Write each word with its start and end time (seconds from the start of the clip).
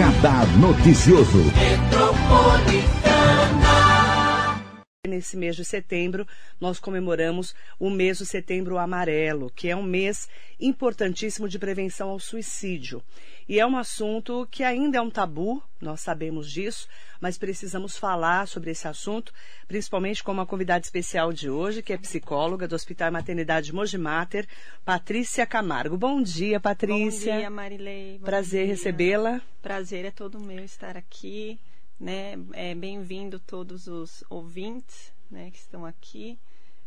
Radar 0.00 0.46
Noticioso. 0.56 1.99
Nesse 5.20 5.36
mês 5.36 5.54
de 5.54 5.66
setembro, 5.66 6.26
nós 6.58 6.80
comemoramos 6.80 7.54
o 7.78 7.90
mês 7.90 8.20
do 8.20 8.24
Setembro 8.24 8.78
Amarelo, 8.78 9.52
que 9.54 9.68
é 9.68 9.76
um 9.76 9.82
mês 9.82 10.26
importantíssimo 10.58 11.46
de 11.46 11.58
prevenção 11.58 12.08
ao 12.08 12.18
suicídio. 12.18 13.02
E 13.46 13.60
é 13.60 13.66
um 13.66 13.76
assunto 13.76 14.48
que 14.50 14.64
ainda 14.64 14.96
é 14.96 15.00
um 15.02 15.10
tabu, 15.10 15.62
nós 15.78 16.00
sabemos 16.00 16.50
disso, 16.50 16.88
mas 17.20 17.36
precisamos 17.36 17.98
falar 17.98 18.48
sobre 18.48 18.70
esse 18.70 18.88
assunto, 18.88 19.30
principalmente 19.68 20.24
com 20.24 20.32
uma 20.32 20.46
convidada 20.46 20.82
especial 20.82 21.34
de 21.34 21.50
hoje, 21.50 21.82
que 21.82 21.92
é 21.92 21.98
psicóloga 21.98 22.66
do 22.66 22.74
Hospital 22.74 23.08
e 23.08 23.10
Maternidade 23.10 23.74
Mogimater, 23.74 24.48
Patrícia 24.86 25.44
Camargo. 25.44 25.98
Bom 25.98 26.22
dia, 26.22 26.58
Patrícia. 26.58 27.34
Bom 27.34 27.38
dia, 27.40 27.50
Marilei. 27.50 28.16
Bom 28.16 28.24
Prazer 28.24 28.66
recebê-la. 28.66 29.42
Prazer 29.60 30.06
é 30.06 30.10
todo 30.10 30.40
meu 30.40 30.64
estar 30.64 30.96
aqui 30.96 31.60
né? 32.00 32.38
É, 32.54 32.74
Bem-vindo 32.74 33.38
todos 33.38 33.86
os 33.86 34.24
ouvintes, 34.30 35.12
né, 35.30 35.50
que 35.50 35.58
estão 35.58 35.86
aqui 35.86 36.38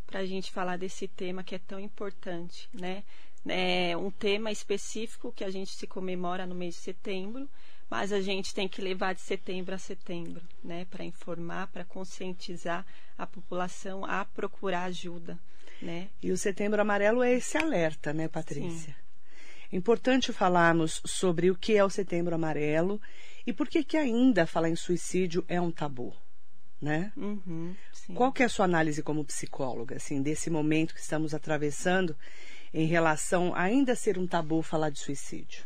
para 0.05 0.19
a 0.19 0.25
gente 0.25 0.51
falar 0.51 0.77
desse 0.77 1.07
tema 1.07 1.43
que 1.43 1.55
é 1.55 1.59
tão 1.59 1.79
importante, 1.79 2.69
né? 2.73 3.03
É 3.45 3.95
um 3.97 4.09
tema 4.09 4.51
específico 4.51 5.33
que 5.33 5.43
a 5.43 5.49
gente 5.49 5.75
se 5.75 5.85
comemora 5.85 6.45
no 6.45 6.55
mês 6.55 6.75
de 6.75 6.81
setembro, 6.81 7.49
mas 7.89 8.13
a 8.13 8.21
gente 8.21 8.53
tem 8.53 8.67
que 8.67 8.81
levar 8.81 9.13
de 9.13 9.21
setembro 9.21 9.75
a 9.75 9.77
setembro, 9.77 10.41
né, 10.63 10.85
para 10.85 11.03
informar, 11.03 11.67
para 11.67 11.83
conscientizar 11.83 12.85
a 13.17 13.27
população 13.27 14.05
a 14.05 14.23
procurar 14.23 14.83
ajuda, 14.83 15.37
né? 15.81 16.09
E 16.21 16.31
o 16.31 16.37
Setembro 16.37 16.81
Amarelo 16.81 17.21
é 17.21 17.33
esse 17.33 17.57
alerta, 17.57 18.13
né, 18.13 18.27
Patrícia? 18.27 18.93
Sim. 18.93 19.03
É 19.71 19.75
importante 19.75 20.31
falarmos 20.31 21.01
sobre 21.05 21.51
o 21.51 21.55
que 21.55 21.75
é 21.75 21.83
o 21.83 21.89
Setembro 21.89 22.35
Amarelo 22.35 23.01
e 23.45 23.51
por 23.51 23.67
que 23.67 23.83
que 23.83 23.97
ainda 23.97 24.47
falar 24.47 24.69
em 24.69 24.75
suicídio 24.75 25.43
é 25.47 25.59
um 25.59 25.71
tabu, 25.71 26.15
né? 26.83 27.13
Uhum, 27.15 27.73
Qual 28.13 28.31
que 28.33 28.43
é 28.43 28.45
a 28.45 28.49
sua 28.49 28.65
análise 28.65 29.01
como 29.01 29.23
psicóloga, 29.23 29.95
assim, 29.95 30.21
desse 30.21 30.49
momento 30.49 30.93
que 30.93 30.99
estamos 30.99 31.33
atravessando 31.33 32.15
em 32.73 32.85
relação 32.85 33.55
a 33.55 33.61
ainda 33.61 33.95
ser 33.95 34.19
um 34.19 34.27
tabu 34.27 34.61
falar 34.61 34.89
de 34.89 34.99
suicídio? 34.99 35.63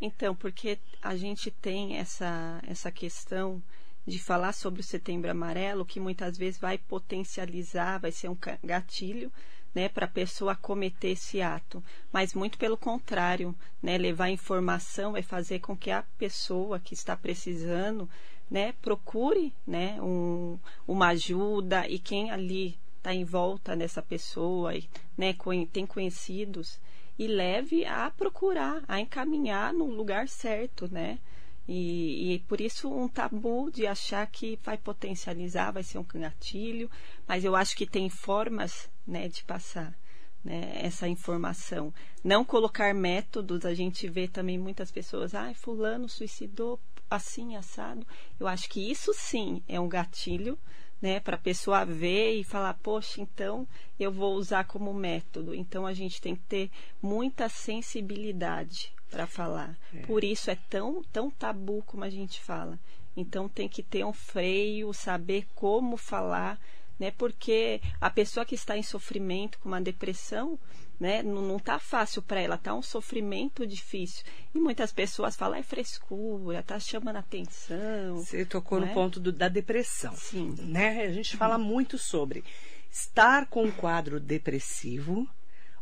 Então, 0.00 0.34
porque 0.34 0.78
a 1.02 1.14
gente 1.16 1.50
tem 1.50 1.98
essa, 1.98 2.60
essa 2.66 2.90
questão 2.90 3.62
de 4.06 4.18
falar 4.18 4.52
sobre 4.52 4.80
o 4.80 4.84
setembro 4.84 5.30
amarelo, 5.30 5.84
que 5.84 6.00
muitas 6.00 6.38
vezes 6.38 6.58
vai 6.58 6.78
potencializar, 6.78 7.98
vai 7.98 8.10
ser 8.10 8.30
um 8.30 8.36
gatilho 8.62 9.30
né, 9.74 9.88
para 9.88 10.06
a 10.06 10.08
pessoa 10.08 10.54
cometer 10.54 11.08
esse 11.08 11.42
ato, 11.42 11.82
mas 12.12 12.32
muito 12.32 12.56
pelo 12.56 12.76
contrário, 12.76 13.54
né, 13.82 13.98
levar 13.98 14.30
informação 14.30 15.12
vai 15.12 15.22
fazer 15.22 15.58
com 15.58 15.76
que 15.76 15.90
a 15.90 16.04
pessoa 16.16 16.78
que 16.78 16.94
está 16.94 17.16
precisando, 17.16 18.08
né, 18.50 18.74
procure, 18.80 19.52
né, 19.66 20.00
um, 20.00 20.58
uma 20.86 21.08
ajuda 21.08 21.88
e 21.88 21.98
quem 21.98 22.30
ali 22.30 22.78
está 22.96 23.14
em 23.14 23.24
volta 23.24 23.76
dessa 23.76 24.00
pessoa, 24.00 24.72
né, 25.16 25.34
tem 25.72 25.86
conhecidos 25.86 26.78
e 27.18 27.26
leve 27.26 27.84
a 27.84 28.10
procurar, 28.10 28.82
a 28.88 29.00
encaminhar 29.00 29.72
no 29.72 29.86
lugar 29.86 30.28
certo, 30.28 30.88
né? 30.90 31.18
E, 31.66 32.34
e, 32.34 32.38
por 32.40 32.60
isso 32.60 32.92
um 32.92 33.08
tabu 33.08 33.70
de 33.70 33.86
achar 33.86 34.26
que 34.26 34.58
vai 34.62 34.76
potencializar, 34.76 35.70
vai 35.70 35.82
ser 35.82 35.96
um 35.98 36.04
gatilho, 36.04 36.90
mas 37.26 37.42
eu 37.42 37.56
acho 37.56 37.74
que 37.74 37.86
tem 37.86 38.10
formas 38.10 38.90
né, 39.06 39.28
de 39.28 39.42
passar 39.44 39.96
né, 40.44 40.72
essa 40.74 41.08
informação. 41.08 41.92
Não 42.22 42.44
colocar 42.44 42.94
métodos, 42.94 43.64
a 43.64 43.72
gente 43.72 44.06
vê 44.08 44.28
também 44.28 44.58
muitas 44.58 44.90
pessoas, 44.90 45.34
ah, 45.34 45.54
fulano 45.54 46.06
suicidou 46.06 46.78
assim, 47.10 47.56
assado. 47.56 48.06
Eu 48.38 48.46
acho 48.46 48.68
que 48.68 48.90
isso 48.90 49.12
sim 49.14 49.62
é 49.68 49.78
um 49.78 49.88
gatilho, 49.88 50.58
né, 51.00 51.20
para 51.20 51.36
a 51.36 51.38
pessoa 51.38 51.84
ver 51.84 52.34
e 52.34 52.44
falar, 52.44 52.74
poxa, 52.74 53.20
então 53.20 53.68
eu 54.00 54.10
vou 54.10 54.34
usar 54.34 54.64
como 54.64 54.94
método. 54.94 55.54
Então 55.54 55.86
a 55.86 55.92
gente 55.92 56.20
tem 56.20 56.34
que 56.34 56.42
ter 56.42 56.70
muita 57.02 57.48
sensibilidade 57.48 58.92
para 59.10 59.26
falar. 59.26 59.78
É. 59.94 60.00
Por 60.06 60.24
isso 60.24 60.50
é 60.50 60.56
tão, 60.70 61.02
tão 61.12 61.30
tabu 61.30 61.82
como 61.82 62.04
a 62.04 62.10
gente 62.10 62.40
fala. 62.40 62.78
Então 63.16 63.48
tem 63.48 63.68
que 63.68 63.82
ter 63.82 64.04
um 64.04 64.12
freio, 64.12 64.92
saber 64.92 65.46
como 65.54 65.96
falar, 65.96 66.58
né? 66.98 67.10
Porque 67.12 67.80
a 68.00 68.10
pessoa 68.10 68.44
que 68.44 68.54
está 68.54 68.76
em 68.76 68.82
sofrimento 68.82 69.58
com 69.58 69.68
uma 69.68 69.80
depressão, 69.80 70.58
né, 71.04 71.22
não 71.22 71.58
está 71.58 71.78
fácil 71.78 72.22
para 72.22 72.40
ela, 72.40 72.54
está 72.54 72.74
um 72.74 72.80
sofrimento 72.80 73.66
difícil. 73.66 74.24
E 74.54 74.58
muitas 74.58 74.90
pessoas 74.90 75.36
falam, 75.36 75.58
é 75.58 75.62
frescura, 75.62 76.60
está 76.60 76.80
chamando 76.80 77.16
atenção. 77.16 78.16
Você 78.16 78.46
tocou 78.46 78.80
no 78.80 78.86
é? 78.86 78.94
ponto 78.94 79.20
do, 79.20 79.30
da 79.30 79.48
depressão. 79.48 80.16
Sim. 80.16 80.54
Né? 80.58 81.02
A 81.02 81.12
gente 81.12 81.36
fala 81.36 81.58
muito 81.58 81.98
sobre 81.98 82.42
estar 82.90 83.44
com 83.48 83.64
um 83.64 83.70
quadro 83.70 84.18
depressivo 84.18 85.28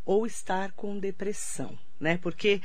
ou 0.05 0.27
estar 0.27 0.73
com 0.73 0.99
depressão, 0.99 1.79
né? 2.01 2.19
Porque 2.21 2.61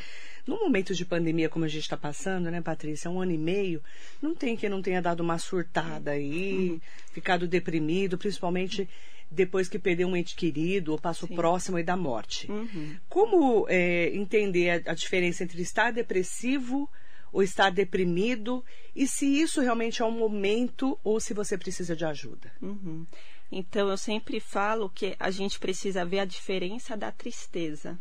no 0.48 0.58
momento 0.58 0.96
de 0.96 1.06
pandemia 1.06 1.50
como 1.50 1.66
a 1.66 1.68
gente 1.68 1.84
está 1.84 1.96
passando, 1.96 2.50
né, 2.50 2.60
Patrícia, 2.60 3.12
um 3.12 3.22
ano 3.22 3.34
e 3.34 3.38
meio, 3.38 3.84
não 4.20 4.34
tem 4.34 4.58
quem 4.58 4.68
não 4.68 4.82
tenha 4.82 5.00
dado 5.00 5.20
uma 5.20 5.38
surtada 5.38 6.10
aí, 6.10 6.72
uhum. 6.72 6.82
ficado 7.12 7.48
deprimido, 7.48 8.18
principalmente 8.18 8.90
depois 9.30 9.68
que 9.68 9.78
perdeu 9.80 10.08
um 10.08 10.16
ente 10.16 10.36
querido 10.36 10.92
ou 10.92 11.00
passou 11.00 11.28
Sim. 11.28 11.36
próximo 11.36 11.82
da 11.84 11.98
morte. 11.98 12.52
Uhum. 12.52 12.96
Como 13.10 13.66
é, 13.70 14.10
entender 14.16 14.70
a, 14.88 14.92
a 14.92 14.96
diferença 14.96 15.44
entre 15.44 15.62
estar 15.62 15.92
depressivo 15.92 16.90
ou 17.32 17.44
estar 17.44 17.70
deprimido 17.70 18.64
e 18.96 19.08
se 19.08 19.26
isso 19.26 19.62
realmente 19.62 20.02
é 20.02 20.06
um 20.06 20.12
momento 20.12 20.98
ou 21.04 21.20
se 21.20 21.34
você 21.34 21.58
precisa 21.58 21.96
de 21.96 22.06
ajuda? 22.06 22.52
Uhum. 22.62 23.06
Então, 23.52 23.90
eu 23.90 23.98
sempre 23.98 24.40
falo 24.40 24.90
que 24.90 25.16
a 25.20 25.32
gente 25.32 25.58
precisa 25.60 26.04
ver 26.04 26.20
a 26.20 26.26
diferença 26.26 26.98
da 26.98 27.12
tristeza. 27.12 27.98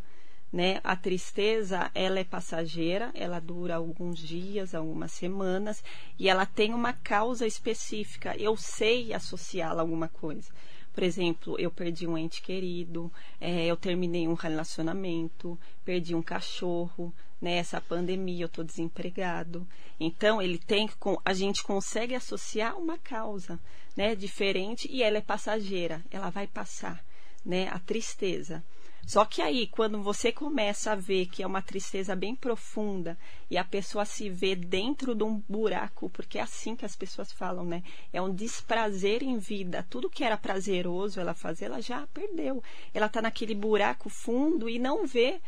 Né? 0.51 0.79
A 0.83 0.95
tristeza, 0.95 1.91
ela 1.93 2.19
é 2.19 2.23
passageira, 2.23 3.11
ela 3.13 3.39
dura 3.39 3.75
alguns 3.75 4.17
dias, 4.17 4.73
algumas 4.73 5.11
semanas, 5.11 5.83
e 6.17 6.29
ela 6.29 6.45
tem 6.45 6.73
uma 6.73 6.93
causa 6.93 7.45
específica. 7.45 8.35
Eu 8.37 8.55
sei 8.55 9.13
associá-la 9.13 9.81
a 9.81 9.83
alguma 9.83 10.07
coisa. 10.07 10.49
Por 10.93 11.03
exemplo, 11.03 11.59
eu 11.59 11.69
perdi 11.69 12.07
um 12.07 12.17
ente 12.17 12.41
querido, 12.41 13.11
é, 13.39 13.65
eu 13.65 13.77
terminei 13.77 14.27
um 14.27 14.33
relacionamento, 14.33 15.59
perdi 15.85 16.15
um 16.15 16.23
cachorro, 16.23 17.13
nessa 17.41 17.77
né? 17.77 17.83
pandemia 17.87 18.43
eu 18.43 18.47
estou 18.47 18.63
desempregado. 18.63 19.67
Então 19.99 20.41
ele 20.41 20.57
tem 20.57 20.89
a 21.23 21.33
gente 21.33 21.63
consegue 21.63 22.15
associar 22.15 22.77
uma 22.77 22.97
causa, 22.97 23.59
né, 23.95 24.15
diferente 24.15 24.87
e 24.91 25.01
ela 25.01 25.17
é 25.17 25.21
passageira, 25.21 26.03
ela 26.11 26.29
vai 26.29 26.47
passar, 26.47 27.03
né, 27.45 27.67
a 27.69 27.79
tristeza. 27.79 28.63
Só 29.07 29.23
que 29.23 29.41
aí, 29.41 29.67
quando 29.67 30.03
você 30.03 30.33
começa 30.33 30.91
a 30.91 30.95
ver 30.95 31.27
que 31.27 31.41
é 31.41 31.47
uma 31.47 31.61
tristeza 31.61 32.13
bem 32.13 32.35
profunda 32.35 33.17
e 33.49 33.57
a 33.57 33.63
pessoa 33.63 34.03
se 34.03 34.29
vê 34.29 34.53
dentro 34.53 35.15
de 35.15 35.23
um 35.23 35.41
buraco, 35.47 36.09
porque 36.09 36.37
é 36.37 36.41
assim 36.41 36.75
que 36.75 36.83
as 36.83 36.93
pessoas 36.93 37.31
falam, 37.31 37.63
né? 37.63 37.83
É 38.11 38.21
um 38.21 38.35
desprazer 38.35 39.23
em 39.23 39.37
vida. 39.37 39.87
Tudo 39.89 40.09
que 40.09 40.25
era 40.25 40.35
prazeroso 40.35 41.21
ela 41.21 41.33
fazer, 41.33 41.65
ela 41.67 41.81
já 41.81 42.05
perdeu. 42.07 42.61
Ela 42.93 43.07
tá 43.07 43.21
naquele 43.21 43.55
buraco 43.55 44.09
fundo 44.09 44.67
e 44.67 44.77
não 44.77 45.07
vê, 45.07 45.39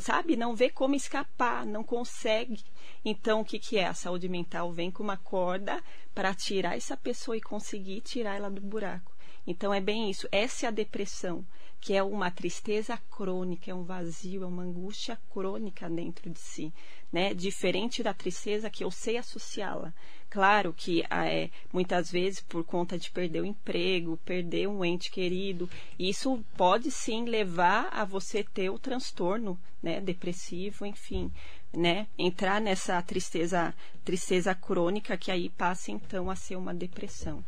sabe? 0.00 0.34
Não 0.34 0.56
vê 0.56 0.70
como 0.70 0.94
escapar, 0.94 1.66
não 1.66 1.84
consegue. 1.84 2.64
Então, 3.04 3.42
o 3.42 3.44
que, 3.44 3.58
que 3.58 3.76
é? 3.76 3.88
A 3.88 3.94
saúde 3.94 4.26
mental 4.26 4.72
vem 4.72 4.90
com 4.90 5.02
uma 5.02 5.18
corda 5.18 5.84
para 6.14 6.34
tirar 6.34 6.78
essa 6.78 6.96
pessoa 6.96 7.36
e 7.36 7.42
conseguir 7.42 8.00
tirar 8.00 8.36
ela 8.36 8.48
do 8.48 8.62
buraco. 8.62 9.12
Então, 9.46 9.74
é 9.74 9.82
bem 9.82 10.10
isso. 10.10 10.26
Essa 10.32 10.64
é 10.64 10.68
a 10.68 10.72
depressão 10.72 11.44
que 11.80 11.94
é 11.94 12.02
uma 12.02 12.30
tristeza 12.30 12.98
crônica, 13.10 13.70
é 13.70 13.74
um 13.74 13.84
vazio, 13.84 14.42
é 14.42 14.46
uma 14.46 14.62
angústia 14.62 15.18
crônica 15.32 15.88
dentro 15.88 16.28
de 16.28 16.38
si, 16.38 16.72
né? 17.10 17.32
Diferente 17.32 18.02
da 18.02 18.12
tristeza 18.12 18.68
que 18.68 18.84
eu 18.84 18.90
sei 18.90 19.16
associá-la. 19.16 19.92
Claro 20.28 20.74
que 20.76 21.02
é, 21.10 21.48
muitas 21.72 22.10
vezes 22.10 22.40
por 22.40 22.64
conta 22.64 22.98
de 22.98 23.10
perder 23.10 23.40
o 23.40 23.46
emprego, 23.46 24.18
perder 24.18 24.68
um 24.68 24.84
ente 24.84 25.10
querido, 25.10 25.68
isso 25.98 26.44
pode 26.56 26.90
sim 26.90 27.24
levar 27.24 27.88
a 27.90 28.04
você 28.04 28.44
ter 28.44 28.68
o 28.68 28.78
transtorno, 28.78 29.58
né? 29.82 30.00
Depressivo, 30.00 30.84
enfim, 30.84 31.32
né? 31.72 32.06
Entrar 32.18 32.60
nessa 32.60 33.00
tristeza, 33.02 33.74
tristeza 34.04 34.54
crônica 34.54 35.16
que 35.16 35.30
aí 35.30 35.48
passa 35.48 35.90
então 35.90 36.30
a 36.30 36.36
ser 36.36 36.56
uma 36.56 36.74
depressão. 36.74 37.42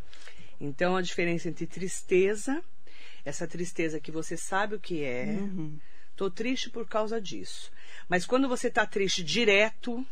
Então 0.59 0.97
a 0.97 1.03
diferença 1.03 1.49
entre 1.49 1.67
tristeza 1.67 2.63
essa 3.25 3.47
tristeza 3.47 4.01
que 4.01 4.11
você 4.11 4.37
sabe 4.37 4.77
o 4.77 4.81
que 4.81 5.05
é. 5.05 5.25
Uhum. 5.25 5.79
Tô 6.17 6.31
triste 6.31 6.71
por 6.71 6.87
causa 6.87 7.21
disso. 7.21 7.71
Mas 8.09 8.27
quando 8.27 8.49
você 8.49 8.71
tá 8.71 8.87
triste 8.87 9.23
direto, 9.23 10.07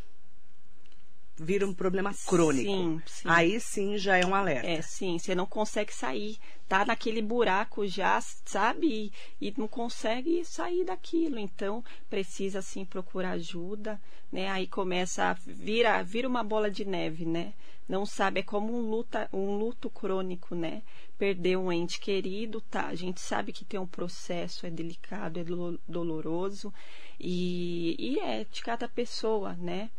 vira 1.37 1.67
um 1.67 1.73
problema 1.73 2.13
crônico. 2.25 2.69
Sim, 2.69 3.01
sim. 3.05 3.27
Aí 3.29 3.59
sim 3.59 3.97
já 3.97 4.17
é 4.17 4.25
um 4.25 4.35
alerta. 4.35 4.67
É, 4.67 4.81
sim, 4.81 5.17
você 5.17 5.35
não 5.35 5.45
consegue 5.45 5.93
sair. 5.93 6.37
Tá 6.67 6.85
naquele 6.85 7.21
buraco 7.21 7.85
já, 7.85 8.19
sabe? 8.45 9.11
E, 9.39 9.53
não 9.57 9.67
consegue 9.67 10.43
sair 10.45 10.85
daquilo. 10.85 11.37
Então, 11.37 11.83
precisa 12.09 12.61
sim 12.61 12.85
procurar 12.85 13.31
ajuda, 13.31 14.01
né? 14.31 14.49
Aí 14.49 14.67
começa 14.67 15.25
a 15.25 15.33
vira, 15.33 16.01
vira 16.03 16.27
uma 16.27 16.43
bola 16.43 16.69
de 16.69 16.85
neve, 16.85 17.25
né? 17.25 17.53
Não 17.91 18.05
sabe, 18.05 18.39
é 18.39 18.43
como 18.43 18.73
um, 18.73 18.89
luta, 18.89 19.27
um 19.33 19.57
luto 19.57 19.89
crônico, 19.89 20.55
né? 20.55 20.81
Perder 21.17 21.57
um 21.57 21.69
ente 21.69 21.99
querido, 21.99 22.61
tá? 22.61 22.87
A 22.87 22.95
gente 22.95 23.19
sabe 23.19 23.51
que 23.51 23.65
tem 23.65 23.77
um 23.77 23.85
processo, 23.85 24.65
é 24.65 24.69
delicado, 24.69 25.37
é 25.37 25.43
doloroso 25.85 26.73
e, 27.19 27.97
e 27.99 28.17
é 28.17 28.45
de 28.45 28.61
cada 28.61 28.87
pessoa, 28.87 29.57
né? 29.57 29.91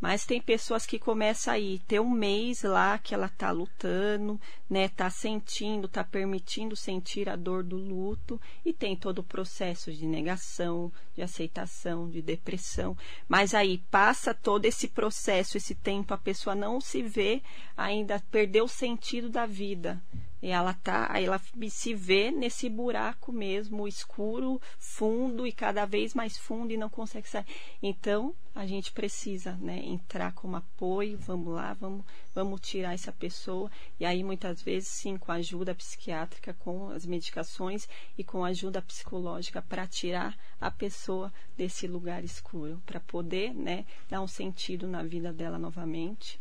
Mas 0.00 0.24
tem 0.24 0.40
pessoas 0.40 0.86
que 0.86 0.98
começam 0.98 1.52
aí, 1.52 1.78
ter 1.80 2.00
um 2.00 2.08
mês 2.08 2.62
lá 2.62 2.96
que 2.96 3.12
ela 3.12 3.28
tá 3.28 3.50
lutando, 3.50 4.40
né? 4.68 4.88
Tá 4.88 5.10
sentindo, 5.10 5.86
tá 5.86 6.02
permitindo 6.02 6.74
sentir 6.74 7.28
a 7.28 7.36
dor 7.36 7.62
do 7.62 7.76
luto 7.76 8.40
e 8.64 8.72
tem 8.72 8.96
todo 8.96 9.18
o 9.18 9.24
processo 9.24 9.92
de 9.92 10.06
negação, 10.06 10.90
de 11.14 11.20
aceitação, 11.20 12.08
de 12.08 12.22
depressão. 12.22 12.96
Mas 13.28 13.52
aí 13.54 13.78
passa 13.90 14.32
todo 14.32 14.64
esse 14.64 14.88
processo, 14.88 15.58
esse 15.58 15.74
tempo, 15.74 16.14
a 16.14 16.18
pessoa 16.18 16.56
não 16.56 16.80
se 16.80 17.02
vê 17.02 17.42
ainda 17.76 18.22
perdeu 18.30 18.64
o 18.64 18.68
sentido 18.68 19.28
da 19.28 19.44
vida. 19.44 20.02
E 20.42 20.48
ela 20.48 20.72
tá, 20.72 21.06
aí 21.10 21.26
ela 21.26 21.40
se 21.68 21.94
vê 21.94 22.30
nesse 22.30 22.68
buraco 22.68 23.30
mesmo, 23.30 23.86
escuro, 23.86 24.60
fundo 24.78 25.46
e 25.46 25.52
cada 25.52 25.84
vez 25.84 26.14
mais 26.14 26.36
fundo 26.36 26.72
e 26.72 26.78
não 26.78 26.88
consegue 26.88 27.28
sair. 27.28 27.44
Então, 27.82 28.34
a 28.54 28.66
gente 28.66 28.90
precisa, 28.92 29.52
né, 29.60 29.78
entrar 29.84 30.32
como 30.32 30.56
apoio, 30.56 31.18
vamos 31.18 31.54
lá, 31.54 31.74
vamos, 31.74 32.04
vamos 32.34 32.60
tirar 32.60 32.94
essa 32.94 33.12
pessoa. 33.12 33.70
E 33.98 34.04
aí 34.04 34.24
muitas 34.24 34.62
vezes 34.62 34.88
sim, 34.88 35.18
com 35.18 35.30
ajuda 35.30 35.74
psiquiátrica, 35.74 36.54
com 36.54 36.90
as 36.90 37.04
medicações 37.04 37.88
e 38.16 38.24
com 38.24 38.44
ajuda 38.44 38.80
psicológica 38.82 39.60
para 39.60 39.86
tirar 39.86 40.36
a 40.60 40.70
pessoa 40.70 41.32
desse 41.56 41.86
lugar 41.86 42.24
escuro, 42.24 42.82
para 42.86 43.00
poder, 43.00 43.54
né, 43.54 43.84
dar 44.08 44.22
um 44.22 44.28
sentido 44.28 44.86
na 44.86 45.02
vida 45.02 45.32
dela 45.32 45.58
novamente 45.58 46.40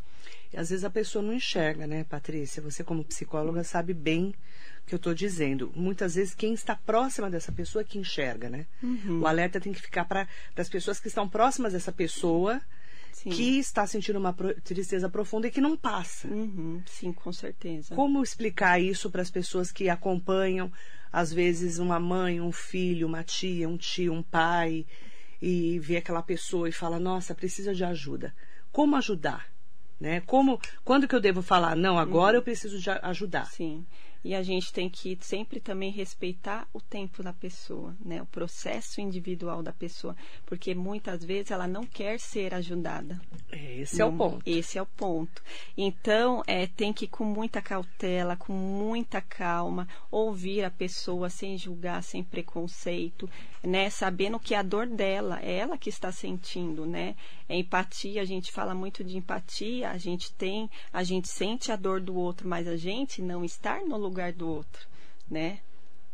e 0.54 0.58
às 0.58 0.70
vezes 0.70 0.84
a 0.84 0.90
pessoa 0.90 1.24
não 1.24 1.34
enxerga, 1.34 1.86
né, 1.86 2.04
Patrícia? 2.04 2.62
Você, 2.62 2.84
como 2.84 3.04
psicóloga, 3.04 3.64
sabe 3.64 3.94
bem 3.94 4.34
o 4.84 4.88
que 4.88 4.96
eu 4.96 4.98
estou 4.98 5.14
dizendo. 5.14 5.72
Muitas 5.76 6.16
vezes 6.16 6.34
quem 6.34 6.54
está 6.54 6.76
próxima 6.76 7.30
dessa 7.30 7.52
pessoa 7.52 7.82
é 7.82 7.86
que 7.86 8.00
enxerga, 8.00 8.50
né? 8.50 8.66
Uhum. 8.82 9.22
O 9.22 9.28
alerta 9.28 9.60
tem 9.60 9.72
que 9.72 9.82
ficar 9.82 10.06
para 10.06 10.28
as 10.56 10.70
pessoas 10.70 11.00
que 11.00 11.08
estão 11.08 11.28
próximas 11.28 11.74
dessa 11.74 11.92
pessoa. 11.92 12.62
Sim. 13.12 13.32
que 13.32 13.60
está 13.60 13.86
sentindo 13.86 14.18
uma 14.18 14.34
tristeza 14.64 15.10
profunda 15.10 15.48
e 15.48 15.52
que 15.52 15.60
não 15.60 15.76
passa. 15.76 16.28
Uhum, 16.28 16.82
sim, 16.86 17.12
com 17.12 17.34
certeza. 17.34 17.94
Como 17.94 18.24
explicar 18.24 18.80
isso 18.80 19.10
para 19.10 19.22
as 19.22 19.32
pessoas 19.32 19.72
que 19.72 19.90
acompanham, 19.90 20.72
às 21.12 21.34
vezes, 21.34 21.80
uma 21.80 22.00
mãe, 22.00 22.40
um 22.40 22.52
filho, 22.52 23.08
uma 23.08 23.24
tia, 23.24 23.68
um 23.68 23.78
tio, 23.78 24.14
um 24.14 24.24
pai, 24.24 24.86
e 25.42 25.80
vê 25.80 25.98
aquela 25.98 26.22
pessoa 26.22 26.70
e 26.70 26.72
fala: 26.72 27.00
Nossa, 27.00 27.36
precisa 27.36 27.74
de 27.74 27.84
ajuda. 27.84 28.34
Como 28.72 28.96
ajudar? 28.96 29.48
Né? 30.00 30.22
Como, 30.22 30.60
quando 30.86 31.08
que 31.08 31.16
eu 31.16 31.20
devo 31.20 31.42
falar, 31.42 31.76
não, 31.76 32.00
agora 32.00 32.34
uhum. 32.34 32.40
eu 32.40 32.44
preciso 32.44 32.80
de 32.80 32.90
ajudar? 32.90 33.46
Sim. 33.48 33.86
E 34.24 34.36
a 34.36 34.44
gente 34.44 34.74
tem 34.74 34.90
que 34.90 35.18
sempre 35.22 35.60
também 35.60 35.92
respeitar 35.92 36.68
o 36.74 36.82
tempo 36.82 37.24
da 37.24 37.32
pessoa, 37.32 37.96
né? 38.04 38.22
O 38.22 38.26
processo 38.26 39.00
individual 39.00 39.64
da 39.64 39.72
pessoa, 39.72 40.16
porque 40.46 40.76
muitas 40.76 41.24
vezes 41.24 41.52
ela 41.52 41.68
não 41.68 41.86
quer 41.86 42.20
ser 42.20 42.54
ajudada. 42.54 43.20
Esse 43.52 44.00
não, 44.00 44.08
é 44.08 44.10
o 44.10 44.18
ponto. 44.18 44.44
Esse 44.46 44.78
é 44.78 44.82
o 44.82 44.86
ponto. 44.86 45.42
Então, 45.78 46.44
é, 46.46 46.68
tem 46.68 46.92
que 46.92 47.08
com 47.08 47.24
muita 47.24 47.62
cautela, 47.62 48.36
com 48.36 48.52
muita 48.52 49.22
calma, 49.22 49.88
ouvir 50.12 50.66
a 50.66 50.72
pessoa 50.72 51.30
sem 51.30 51.58
julgar, 51.58 52.04
sem 52.04 52.24
preconceito, 52.24 53.30
né? 53.64 53.90
Sabendo 53.90 54.40
que 54.40 54.54
a 54.54 54.62
dor 54.62 54.86
dela 54.86 55.40
é 55.42 55.60
ela 55.60 55.78
que 55.78 55.90
está 55.90 56.12
sentindo, 56.12 56.86
né? 56.86 57.16
É 57.48 57.56
empatia, 57.56 58.22
a 58.22 58.26
gente 58.26 58.52
fala 58.52 58.76
muito 58.76 59.04
de 59.04 59.18
empatia, 59.18 59.90
a 59.90 59.98
gente 59.98 60.32
tem, 60.34 60.70
a 60.92 61.04
gente 61.04 61.28
sente 61.28 61.72
a 61.72 61.76
dor 61.76 62.00
do 62.02 62.16
outro, 62.16 62.48
mas 62.48 62.68
a 62.68 62.76
gente 62.76 63.22
não 63.22 63.44
está 63.44 63.82
no 63.84 63.98
lugar 63.98 64.09
do 64.36 64.48
outro, 64.48 64.88
né? 65.30 65.60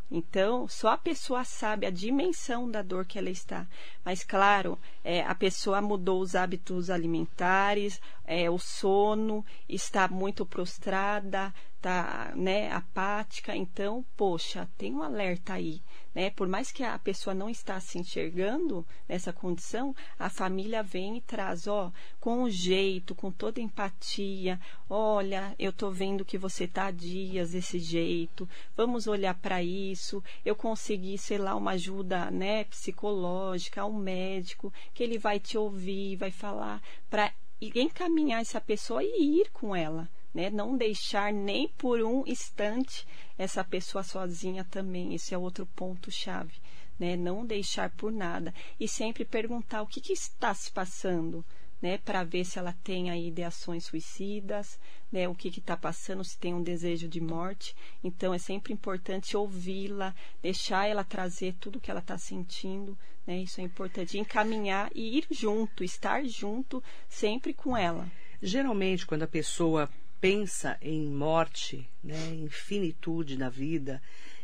Então, 0.10 0.68
só 0.68 0.90
a 0.90 0.98
pessoa 0.98 1.44
sabe 1.44 1.86
a 1.86 1.90
dimensão 1.90 2.70
da 2.70 2.82
dor 2.84 3.06
que 3.06 3.18
ela 3.18 3.30
está. 3.30 3.68
Mas, 4.04 4.24
claro, 4.24 4.78
é, 5.04 5.22
a 5.24 5.34
pessoa 5.34 5.82
mudou 5.82 6.22
os 6.22 6.36
hábitos 6.36 6.92
alimentares, 6.92 8.00
é, 8.24 8.50
o 8.50 8.60
sono, 8.60 9.44
está 9.68 10.08
muito 10.08 10.46
prostrada, 10.46 11.54
está 11.86 12.34
né, 12.36 12.72
apática. 12.72 13.56
Então, 13.56 14.06
poxa, 14.18 14.68
tem 14.78 14.94
um 14.94 15.04
alerta 15.04 15.54
aí 15.54 15.82
né? 16.16 16.30
Por 16.30 16.48
mais 16.48 16.72
que 16.72 16.82
a 16.82 16.98
pessoa 16.98 17.34
não 17.34 17.50
está 17.50 17.78
se 17.82 18.00
enxergando 18.00 18.88
nessa 19.08 19.34
condição, 19.34 19.94
a 20.18 20.30
família 20.30 20.82
vem 20.82 21.18
e 21.18 21.22
traz, 21.22 21.68
ó, 21.68 21.92
com 22.22 22.44
o 22.44 22.50
jeito, 22.50 23.14
com 23.14 23.30
toda 23.30 23.60
empatia, 23.60 24.58
olha, 24.90 25.54
eu 25.60 25.74
tô 25.74 25.92
vendo 25.92 26.24
que 26.24 26.38
você 26.38 26.66
tá 26.66 26.86
há 26.86 26.92
dias 26.92 27.52
desse 27.52 27.78
jeito, 27.78 28.48
vamos 28.78 29.08
olhar 29.08 29.36
para 29.36 29.62
isso, 29.62 30.24
eu 30.46 30.56
consegui, 30.56 31.18
sei 31.18 31.38
lá, 31.38 31.54
uma 31.54 31.72
ajuda, 31.72 32.32
né, 32.32 32.64
psicológica, 32.64 33.86
um 33.86 33.98
médico, 33.98 34.72
que 34.94 35.04
ele 35.04 35.18
vai 35.18 35.38
te 35.38 35.58
ouvir, 35.58 36.16
vai 36.16 36.32
falar 36.32 36.82
para 37.10 37.34
encaminhar 37.62 38.42
essa 38.42 38.62
pessoa 38.62 39.04
e 39.04 39.42
ir 39.42 39.50
com 39.52 39.76
ela, 39.76 40.10
né? 40.36 40.50
Não 40.50 40.76
deixar 40.76 41.32
nem 41.32 41.70
por 41.70 42.02
um 42.02 42.28
instante 42.28 43.08
essa 43.38 43.64
pessoa 43.64 44.04
sozinha 44.04 44.66
também. 44.66 45.16
Esse 45.16 45.34
é 45.34 45.38
outro 45.38 45.66
ponto 45.66 46.12
chave, 46.12 46.56
né? 47.00 47.16
Não 47.16 47.46
deixar 47.46 47.90
por 47.92 48.12
nada 48.12 48.54
e 48.78 48.86
sempre 48.86 49.24
perguntar 49.24 49.82
o 49.82 49.88
que, 49.88 50.02
que 50.02 50.12
está 50.12 50.54
se 50.54 50.70
passando, 50.70 51.44
né? 51.82 51.98
Para 52.00 52.26
ver 52.26 52.44
se 52.44 52.60
ela 52.60 52.76
tem 52.84 53.10
aí 53.10 53.30
ideações 53.30 53.86
suicidas, 53.86 54.78
né? 55.10 55.26
O 55.26 55.34
que 55.34 55.48
está 55.48 55.78
passando, 55.78 56.22
se 56.22 56.38
tem 56.38 56.54
um 56.54 56.62
desejo 56.62 57.08
de 57.08 57.22
morte. 57.22 57.74
Então 58.04 58.34
é 58.34 58.38
sempre 58.38 58.74
importante 58.74 59.38
ouvi-la, 59.38 60.14
deixar 60.42 60.86
ela 60.86 61.06
trazer 61.06 61.56
tudo 61.62 61.80
que 61.80 61.90
ela 61.90 62.02
está 62.02 62.18
sentindo, 62.18 62.98
né? 63.26 63.38
Isso 63.38 63.62
é 63.62 63.64
importante. 63.64 64.20
Encaminhar 64.20 64.92
e 64.94 65.18
ir 65.18 65.28
junto, 65.32 65.82
estar 65.82 66.26
junto 66.26 66.84
sempre 67.08 67.54
com 67.54 67.78
ela. 67.78 68.12
Geralmente, 68.42 69.06
quando 69.08 69.24
a 69.24 69.28
pessoa 69.28 69.90
pensa 70.26 70.76
em 70.82 71.06
morte, 71.06 71.88
né, 72.04 72.30
em 72.32 72.50
finitude 72.50 73.38
da 73.38 73.48
vida, 73.48 74.02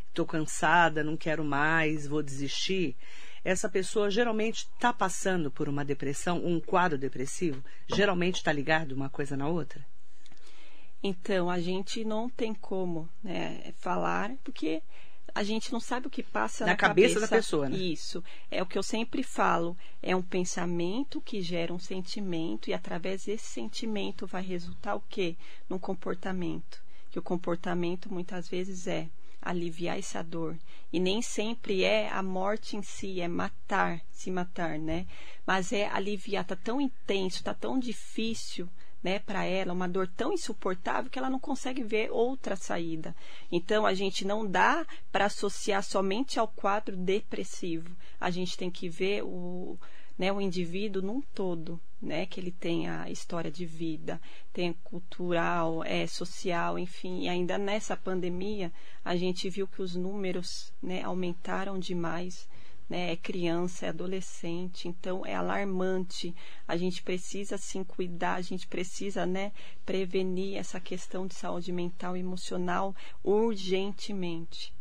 estou 0.10 0.28
cansada, 0.28 1.04
não 1.04 1.18
quero 1.18 1.44
mais, 1.44 2.06
vou 2.06 2.22
desistir, 2.22 2.95
essa 3.44 3.67
pessoa 3.67 4.12
geralmente 4.12 4.70
está 4.75 4.94
passando 4.94 5.50
por 5.50 5.67
uma 5.67 5.84
depressão, 5.84 6.46
um 6.46 6.60
quadro 6.60 7.00
depressivo, 7.00 7.65
geralmente 7.88 8.36
está 8.36 8.53
ligado 8.53 8.91
uma 8.91 9.10
coisa 9.10 9.36
na 9.36 9.48
outra? 9.48 9.84
Então, 11.01 11.50
a 11.50 11.60
gente 11.60 12.06
não 12.06 12.29
tem 12.29 12.53
como 12.53 13.10
né, 13.24 13.74
falar, 13.79 14.36
porque 14.44 14.84
a 15.34 15.44
gente 15.44 15.72
não 15.72 15.80
sabe 15.80 16.08
o 16.08 16.10
que 16.10 16.24
passa 16.24 16.66
na, 16.66 16.72
na 16.72 16.78
cabeça, 16.78 17.16
cabeça, 17.16 17.32
da 17.32 17.38
pessoa, 17.38 17.70
né? 17.70 17.78
Isso. 17.78 18.24
É 18.50 18.62
o 18.62 18.66
que 18.66 18.78
eu 18.78 18.84
sempre 18.84 19.24
falo. 19.24 19.78
É 20.01 20.16
um 20.16 20.22
pensamento 20.22 21.22
que 21.22 21.42
gera 21.42 21.74
um 21.74 21.80
sentimento 21.80 22.70
e 22.70 22.74
através 22.74 23.25
desse 23.25 23.46
sentimento 23.46 24.28
vai 24.28 24.44
resultar 24.44 24.96
o 24.96 25.04
quê? 25.10 25.36
Num 25.70 25.80
comportamento. 25.80 26.82
Que 27.10 27.20
o 27.20 27.24
comportamento 27.24 28.12
muitas 28.12 28.48
vezes 28.48 28.88
é 28.88 29.10
aliviar 29.42 29.98
essa 29.98 30.22
dor. 30.22 30.58
E 30.94 31.00
nem 31.00 31.22
sempre 31.22 31.84
é 31.84 32.10
a 32.10 32.22
morte 32.22 32.75
em 32.75 32.84
si, 32.84 33.22
é 33.22 33.28
matar, 33.28 34.01
se 34.12 34.30
matar, 34.30 34.78
né? 34.78 35.08
Mas 35.46 35.72
é 35.72 35.88
aliviar, 35.88 36.46
tá 36.46 36.56
tão 36.56 36.80
intenso, 36.80 37.44
tá 37.44 37.54
tão 37.54 37.80
difícil 37.80 38.70
né, 39.03 39.20
para 39.20 39.43
ela, 39.46 39.74
uma 39.74 39.88
dor 39.88 40.08
tão 40.08 40.34
insuportável 40.34 41.10
que 41.10 41.17
ela 41.17 41.29
não 41.29 41.39
consegue 41.39 41.84
ver 41.84 42.12
outra 42.12 42.55
saída. 42.55 43.15
Então 43.51 43.86
a 43.86 43.93
gente 43.93 44.25
não 44.25 44.46
dá 44.46 44.86
para 45.12 45.25
associar 45.25 45.84
somente 45.84 46.39
ao 46.39 46.48
quadro 46.48 46.96
depressivo. 46.96 47.96
A 48.20 48.29
gente 48.29 48.58
tem 48.58 48.70
que 48.70 48.88
ver 48.88 49.24
o, 49.24 49.77
né, 50.17 50.31
o 50.31 50.39
indivíduo 50.39 51.01
num 51.01 51.22
todo, 51.22 51.79
né, 52.01 52.25
que 52.25 52.39
ele 52.39 52.51
tem 52.51 52.88
a 52.88 53.10
história 53.10 53.51
de 53.51 53.65
vida, 53.65 54.22
tem 54.53 54.74
cultural, 54.84 55.84
é 55.84 56.05
social, 56.05 56.77
enfim. 56.77 57.24
E 57.24 57.29
ainda 57.29 57.58
nessa 57.58 57.98
pandemia 57.98 58.72
a 59.03 59.15
gente 59.15 59.50
viu 59.50 59.67
que 59.67 59.81
os 59.81 59.96
números, 59.96 60.72
né, 60.81 61.01
aumentaram 61.01 61.79
demais 61.79 62.48
né, 62.91 63.13
é 63.13 63.15
criança, 63.15 63.86
é 63.86 63.89
adolescente, 63.89 64.89
então 64.89 65.25
é 65.25 65.33
alarmante. 65.33 66.36
A 66.67 66.75
gente 66.75 67.01
precisa 67.01 67.57
sim 67.57 67.86
cuidar, 67.86 68.36
a 68.36 68.41
gente 68.41 68.67
precisa, 68.67 69.25
né, 69.25 69.53
prevenir 69.86 70.57
essa 70.57 70.77
questão 70.77 71.25
de 71.25 71.33
saúde 71.33 71.71
mental 71.71 72.17
e 72.17 72.19
emocional 72.19 72.93
urgentemente. 73.24 74.74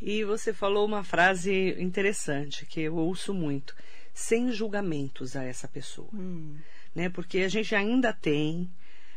E 0.00 0.22
você 0.22 0.52
falou 0.52 0.86
uma 0.86 1.02
frase 1.02 1.74
interessante 1.76 2.64
que 2.66 2.82
eu 2.82 2.94
ouço 2.94 3.34
muito: 3.34 3.74
sem 4.12 4.52
julgamentos 4.52 5.34
a 5.34 5.42
essa 5.42 5.66
pessoa. 5.66 6.10
Hum. 6.14 6.56
né? 6.94 7.08
Porque 7.08 7.38
a 7.38 7.48
gente 7.48 7.74
ainda 7.74 8.12
tem 8.12 8.70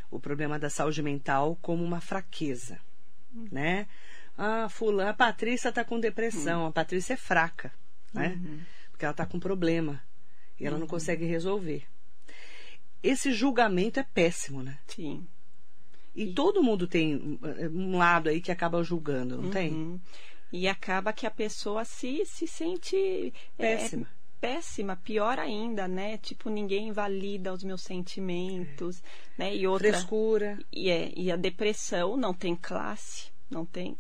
o 0.10 0.20
problema 0.20 0.58
da 0.58 0.72
saúde 0.72 1.04
mental 1.04 1.56
como 1.62 1.84
uma 1.84 2.02
fraqueza, 2.02 2.80
uhum. 3.36 3.48
né? 3.52 3.88
Ah, 4.36 4.68
fulana, 4.70 5.12
a 5.12 5.14
Patrícia 5.14 5.70
está 5.70 5.84
com 5.84 6.00
depressão, 6.00 6.62
uhum. 6.62 6.68
a 6.68 6.72
Patrícia 6.72 7.14
é 7.14 7.18
fraca, 7.18 7.72
né? 8.14 8.40
Uhum. 8.40 8.60
Porque 8.92 9.06
ela 9.06 9.12
está 9.12 9.26
com 9.26 9.40
problema 9.40 10.02
e 10.60 10.66
ela 10.66 10.78
não 10.78 10.84
uhum. 10.84 10.90
consegue 10.90 11.26
resolver. 11.26 11.84
Esse 13.02 13.32
julgamento 13.32 14.00
é 14.00 14.04
péssimo, 14.04 14.64
né? 14.64 14.80
Sim. 14.88 15.28
E, 16.16 16.24
e, 16.24 16.34
todo 16.34 16.64
mundo 16.64 16.88
tem 16.88 17.40
um 17.72 17.98
lado 17.98 18.28
aí 18.30 18.42
que 18.42 18.52
acaba 18.52 18.84
julgando, 18.84 19.40
não 19.40 19.52
tem? 19.52 19.72
Uhum. 19.72 20.00
E 20.52 20.68
acaba 20.68 21.14
que 21.14 21.28
a 21.28 21.32
pessoa 21.32 21.86
se, 21.86 22.26
se 22.26 22.48
sente 22.48 23.34
é, 23.58 23.76
péssima. 23.76 24.08
É, 24.08 24.18
péssima, 24.40 24.96
pior 24.96 25.38
ainda, 25.38 25.88
né? 25.88 26.18
Tipo, 26.18 26.50
ninguém 26.50 26.88
invalida 26.88 27.54
os 27.54 27.64
meus 27.64 27.82
sentimentos, 27.82 29.00
é. 29.00 29.04
né? 29.38 29.56
E 29.56 29.68
outra 29.68 29.90
frescura. 29.90 30.58
E 30.72 30.90
é, 30.90 31.12
e 31.16 31.32
a 31.32 31.36
depressão 31.36 32.18
não 32.18 32.34
tem 32.34 32.56
classe, 32.56 33.32
não 33.50 33.66
tem, 33.66 33.98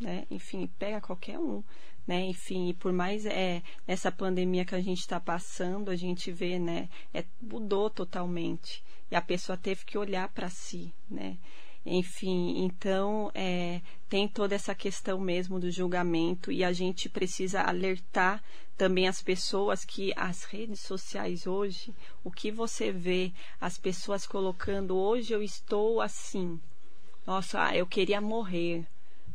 né? 0.00 0.26
Enfim, 0.30 0.70
pega 0.78 1.00
qualquer 1.00 1.38
um, 1.38 1.62
né? 2.08 2.24
Enfim, 2.24 2.70
e 2.70 2.74
por 2.74 2.90
mais 2.90 3.26
é 3.26 3.62
essa 3.86 4.10
pandemia 4.10 4.64
que 4.64 4.74
a 4.74 4.80
gente 4.80 5.00
está 5.00 5.20
passando, 5.20 5.90
a 5.90 5.96
gente 5.96 6.32
vê, 6.32 6.58
né? 6.58 6.88
É, 7.12 7.22
mudou 7.40 7.90
totalmente 7.90 8.82
e 9.10 9.14
a 9.14 9.20
pessoa 9.20 9.58
teve 9.58 9.84
que 9.84 9.98
olhar 9.98 10.26
para 10.30 10.48
si, 10.48 10.90
né? 11.10 11.36
Enfim, 11.84 12.64
então 12.64 13.30
é, 13.34 13.82
tem 14.08 14.26
toda 14.26 14.54
essa 14.54 14.74
questão 14.74 15.20
mesmo 15.20 15.60
do 15.60 15.70
julgamento 15.70 16.50
e 16.50 16.64
a 16.64 16.72
gente 16.72 17.10
precisa 17.10 17.60
alertar 17.62 18.42
também 18.76 19.06
as 19.06 19.20
pessoas 19.20 19.84
que 19.84 20.12
as 20.16 20.44
redes 20.44 20.80
sociais 20.80 21.46
hoje, 21.46 21.94
o 22.24 22.30
que 22.30 22.50
você 22.50 22.90
vê, 22.90 23.32
as 23.60 23.76
pessoas 23.76 24.26
colocando 24.26 24.96
hoje 24.96 25.34
eu 25.34 25.42
estou 25.42 26.00
assim, 26.00 26.58
nossa, 27.26 27.74
eu 27.74 27.86
queria 27.86 28.20
morrer 28.20 28.86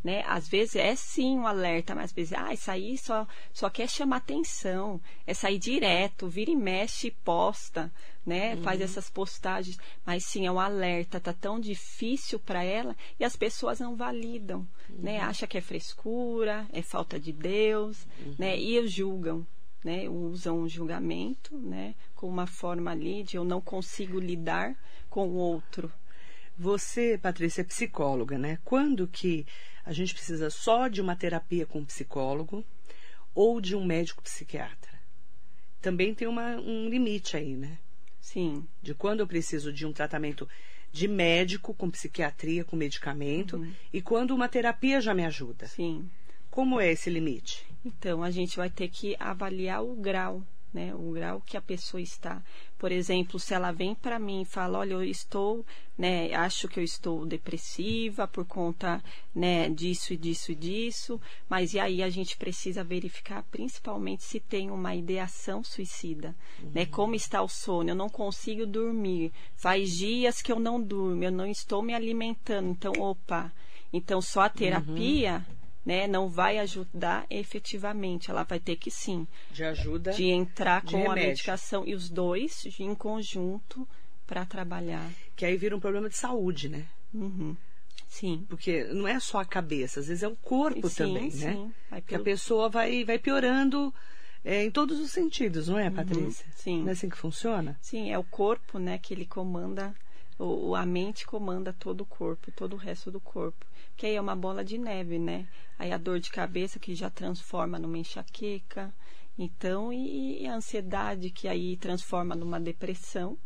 né? 0.04 0.24
Às 0.28 0.48
vezes 0.48 0.76
é 0.76 0.96
sim 0.96 1.38
um 1.38 1.48
alerta, 1.48 1.96
mas 1.96 2.06
às 2.06 2.12
vezes, 2.12 2.34
ah, 2.34 2.54
isso 2.54 2.70
aí 2.70 2.98
só, 2.98 3.26
só 3.54 3.70
quer 3.70 3.88
chamar 3.88 4.18
atenção, 4.18 5.00
é 5.26 5.34
sair 5.34 5.58
direto, 5.58 6.28
vira 6.28 6.52
e 6.52 6.56
mexe 6.56 7.08
e 7.08 7.12
posta, 7.12 7.92
né? 8.26 8.56
Uhum. 8.56 8.64
Faz 8.64 8.82
essas 8.82 9.10
postagens, 9.10 9.78
mas 10.06 10.26
sim 10.26 10.46
é 10.46 10.52
um 10.52 10.60
alerta, 10.60 11.20
tá 11.20 11.32
tão 11.32 11.60
difícil 11.60 12.38
para 12.38 12.64
ela 12.64 12.96
e 13.20 13.24
as 13.24 13.36
pessoas 13.36 13.80
não 13.80 13.96
validam, 13.96 14.68
né? 14.90 14.96
uhum. 14.96 15.02
né? 15.04 15.20
Acha 15.22 15.48
que 15.48 15.58
é 15.58 15.62
frescura, 15.62 16.68
é 16.74 16.82
falta 16.82 17.18
de 17.18 17.32
Deus, 17.32 18.06
uhum. 18.20 18.36
né? 18.38 18.58
E 18.58 18.86
julgam. 18.88 19.46
Né, 19.86 20.08
usam 20.08 20.62
o 20.62 20.70
julgamento 20.70 21.58
né, 21.58 21.94
como 22.16 22.32
uma 22.32 22.48
forma 22.48 22.90
ali 22.92 23.22
de 23.22 23.36
eu 23.36 23.44
não 23.44 23.60
consigo 23.60 24.18
lidar 24.18 24.78
com 25.10 25.28
o 25.28 25.34
outro. 25.34 25.92
Você, 26.58 27.18
Patrícia, 27.22 27.60
é 27.60 27.66
psicóloga, 27.66 28.38
né? 28.38 28.60
Quando 28.64 29.06
que 29.08 29.46
a 29.86 29.92
gente 29.92 30.14
precisa 30.14 30.50
só 30.50 30.88
de 30.88 31.02
uma 31.02 31.16
terapia 31.16 31.66
com 31.66 31.80
um 31.80 31.86
psicólogo 31.86 32.64
ou 33.36 33.60
de 33.60 33.76
um 33.76 33.84
médico 33.84 34.24
psiquiatra. 34.24 34.92
Também 35.82 36.14
tem 36.14 36.28
uma, 36.28 36.56
um 36.58 36.88
limite 36.88 37.36
aí, 37.36 37.56
né? 37.56 37.78
Sim. 38.22 38.66
De 38.82 38.94
quando 38.94 39.20
eu 39.20 39.28
preciso 39.28 39.74
de 39.74 39.86
um 39.86 39.92
tratamento 39.92 40.48
de 40.92 41.08
médico 41.08 41.74
com 41.74 41.90
psiquiatria, 41.90 42.64
com 42.64 42.76
medicamento, 42.76 43.58
uhum. 43.58 43.74
e 43.92 44.02
quando 44.02 44.32
uma 44.32 44.48
terapia 44.48 45.02
já 45.02 45.14
me 45.14 45.26
ajuda. 45.26 45.68
Sim. 45.68 46.10
Como 46.50 46.80
é 46.80 46.92
esse 46.92 47.10
limite? 47.10 47.66
Então, 47.84 48.24
a 48.24 48.30
gente 48.30 48.56
vai 48.56 48.70
ter 48.70 48.88
que 48.88 49.16
avaliar 49.20 49.84
o 49.84 49.96
grau 49.96 50.44
né, 50.74 50.94
o 50.96 51.12
grau 51.12 51.42
que 51.46 51.56
a 51.56 51.62
pessoa 51.62 52.02
está. 52.02 52.42
Por 52.78 52.92
exemplo, 52.92 53.40
se 53.40 53.54
ela 53.54 53.72
vem 53.72 53.94
para 53.94 54.18
mim 54.18 54.42
e 54.42 54.46
fala, 54.46 54.80
olha, 54.80 54.94
eu 54.94 55.04
estou, 55.04 55.66
né, 55.98 56.34
acho 56.34 56.68
que 56.68 56.80
eu 56.80 56.84
estou 56.84 57.26
depressiva 57.26 58.28
por 58.28 58.46
conta, 58.46 59.02
né, 59.34 59.70
disso 59.70 60.14
e 60.14 60.18
disso 60.18 60.52
e 60.52 60.56
disso, 60.56 61.22
mas 61.48 61.74
e 61.74 61.80
aí 61.80 62.02
a 62.02 62.10
gente 62.10 62.36
precisa 62.36 62.84
verificar 62.84 63.44
principalmente 63.44 64.24
se 64.24 64.40
tem 64.40 64.72
uma 64.72 64.96
ideação 64.96 65.64
suicida, 65.64 66.30
né, 66.30 66.36
uhum. 66.64 66.72
né, 66.74 66.86
como 66.88 67.16
está 67.16 67.42
o 67.42 67.48
sono, 67.48 67.90
eu 67.90 67.96
não 67.96 68.10
consigo 68.10 68.66
dormir, 68.66 69.32
faz 69.56 69.92
dias 69.92 70.42
que 70.42 70.52
eu 70.52 70.60
não 70.60 70.82
durmo, 70.82 71.24
eu 71.24 71.32
não 71.32 71.46
estou 71.46 71.82
me 71.82 71.94
alimentando, 71.94 72.70
então, 72.70 72.94
opa, 72.98 73.52
então 73.92 74.22
só 74.22 74.42
a 74.42 74.50
terapia 74.50 75.46
uhum 75.48 75.63
né, 75.86 76.08
não 76.08 76.30
vai 76.30 76.60
ajudar 76.60 77.26
efetivamente. 77.30 78.32
Ela 78.32 78.44
vai 78.44 78.60
ter 78.60 78.76
que 78.76 78.90
sim. 78.90 79.28
De 79.52 79.64
ajuda. 79.64 80.12
De 80.12 80.26
entrar 80.26 80.82
de 80.84 80.92
com 80.92 80.98
remédio. 80.98 81.24
a 81.24 81.28
medicação 81.28 81.84
e 81.86 81.94
os 81.94 82.10
dois 82.10 82.66
em 82.80 82.96
conjunto 82.96 83.88
para 84.26 84.46
trabalhar. 84.46 85.10
Que 85.36 85.46
aí 85.46 85.58
vira 85.58 85.76
um 85.76 85.80
problema 85.80 86.10
de 86.10 86.18
saúde, 86.18 86.70
né? 86.70 86.86
Uhum. 87.14 87.56
Sim. 88.08 88.46
Porque 88.48 88.84
não 88.86 89.08
é 89.08 89.20
só 89.20 89.40
a 89.40 89.46
cabeça, 89.46 90.00
às 90.00 90.08
vezes 90.08 90.24
é 90.24 90.28
o 90.28 90.36
corpo 90.36 90.88
sim, 90.88 90.96
também, 90.96 91.32
sim. 91.32 91.46
né? 91.46 91.72
Vai 91.90 92.02
Que 92.02 92.16
a 92.16 92.20
pessoa 92.20 92.70
vai, 92.70 93.04
vai 93.04 93.18
piorando 93.18 93.94
é, 94.46 94.64
em 94.64 94.70
todos 94.70 95.00
os 95.00 95.12
sentidos, 95.12 95.68
não 95.68 95.80
é, 95.80 95.88
uhum. 95.88 95.96
Patrícia? 95.96 96.46
Uhum, 96.46 96.54
sim. 96.56 96.82
Não 96.82 96.90
é 96.90 96.92
assim 96.92 97.10
que 97.10 97.18
funciona? 97.18 97.78
Sim, 97.82 98.12
é 98.12 98.20
o 98.20 98.24
corpo, 98.24 98.78
né, 98.78 98.98
que 98.98 99.14
ele 99.14 99.26
comanda, 99.26 99.96
o, 100.40 100.76
a 100.76 100.86
mente 100.86 101.26
comanda 101.26 101.74
todo 101.74 102.02
o 102.02 102.06
corpo, 102.06 102.52
todo 102.52 102.74
o 102.74 102.78
resto 102.78 103.12
do 103.12 103.20
corpo 103.20 103.66
que 103.96 104.06
aí 104.06 104.16
é 104.16 104.22
uma 104.22 104.36
bola 104.36 104.64
de 104.64 104.78
neve, 104.78 105.20
né? 105.20 105.48
Aí 105.78 105.92
a 105.92 105.98
dor 105.98 106.20
de 106.20 106.30
cabeça 106.30 106.80
que 106.80 106.96
já 106.96 107.10
transforma 107.10 107.80
numa 107.80 107.98
enxaqueca, 107.98 108.94
então, 109.38 109.92
e, 109.92 110.44
e 110.44 110.48
a 110.48 110.56
ansiedade 110.56 111.30
que 111.30 111.48
aí 111.48 111.78
transforma 111.78 112.36
numa 112.36 112.60
depressão. 112.60 113.38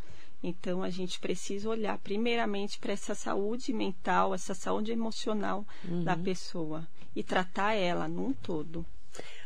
Então, 0.43 0.83
a 0.83 0.89
gente 0.89 1.19
precisa 1.19 1.67
olhar 1.67 1.97
primeiramente 1.97 2.77
para 2.77 2.93
essa 2.93 3.15
saúde 3.15 3.73
mental, 3.73 4.33
essa 4.33 4.53
saúde 4.53 4.91
emocional 4.91 5.65
uhum. 5.83 6.03
da 6.03 6.15
pessoa 6.15 6.87
e 7.15 7.23
tratar 7.23 7.73
ela 7.73 8.07
num 8.07 8.33
todo. 8.33 8.85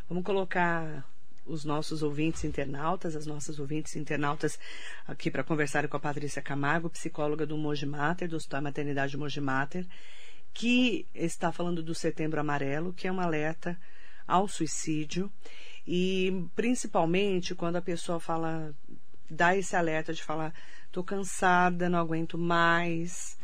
Vamos 0.09 0.25
colocar 0.25 1.05
os 1.45 1.65
nossos 1.65 2.03
ouvintes 2.03 2.43
internautas, 2.43 3.15
as 3.15 3.25
nossas 3.25 3.59
ouvintes 3.59 3.95
internautas 3.95 4.59
aqui 5.07 5.29
para 5.31 5.43
conversar 5.43 5.87
com 5.87 5.97
a 5.97 5.99
Patrícia 5.99 6.41
Camargo, 6.41 6.89
psicóloga 6.89 7.45
do 7.45 7.57
Mogi 7.57 7.85
Mater, 7.85 8.29
do 8.29 8.35
Hospital 8.35 8.61
Maternidade 8.61 9.17
Mogi 9.17 9.41
Mater 9.41 9.85
que 10.53 11.05
está 11.13 11.51
falando 11.51 11.81
do 11.81 11.95
Setembro 11.95 12.39
Amarelo, 12.39 12.93
que 12.93 13.07
é 13.07 13.11
um 13.11 13.19
alerta 13.19 13.77
ao 14.27 14.47
suicídio 14.47 15.31
e 15.87 16.45
principalmente 16.55 17.55
quando 17.55 17.77
a 17.77 17.81
pessoa 17.81 18.19
fala 18.19 18.73
dá 19.29 19.55
esse 19.55 19.75
alerta 19.75 20.13
de 20.13 20.23
falar 20.23 20.53
tô 20.91 21.03
cansada, 21.03 21.89
não 21.89 21.99
aguento 21.99 22.37
mais, 22.37 23.37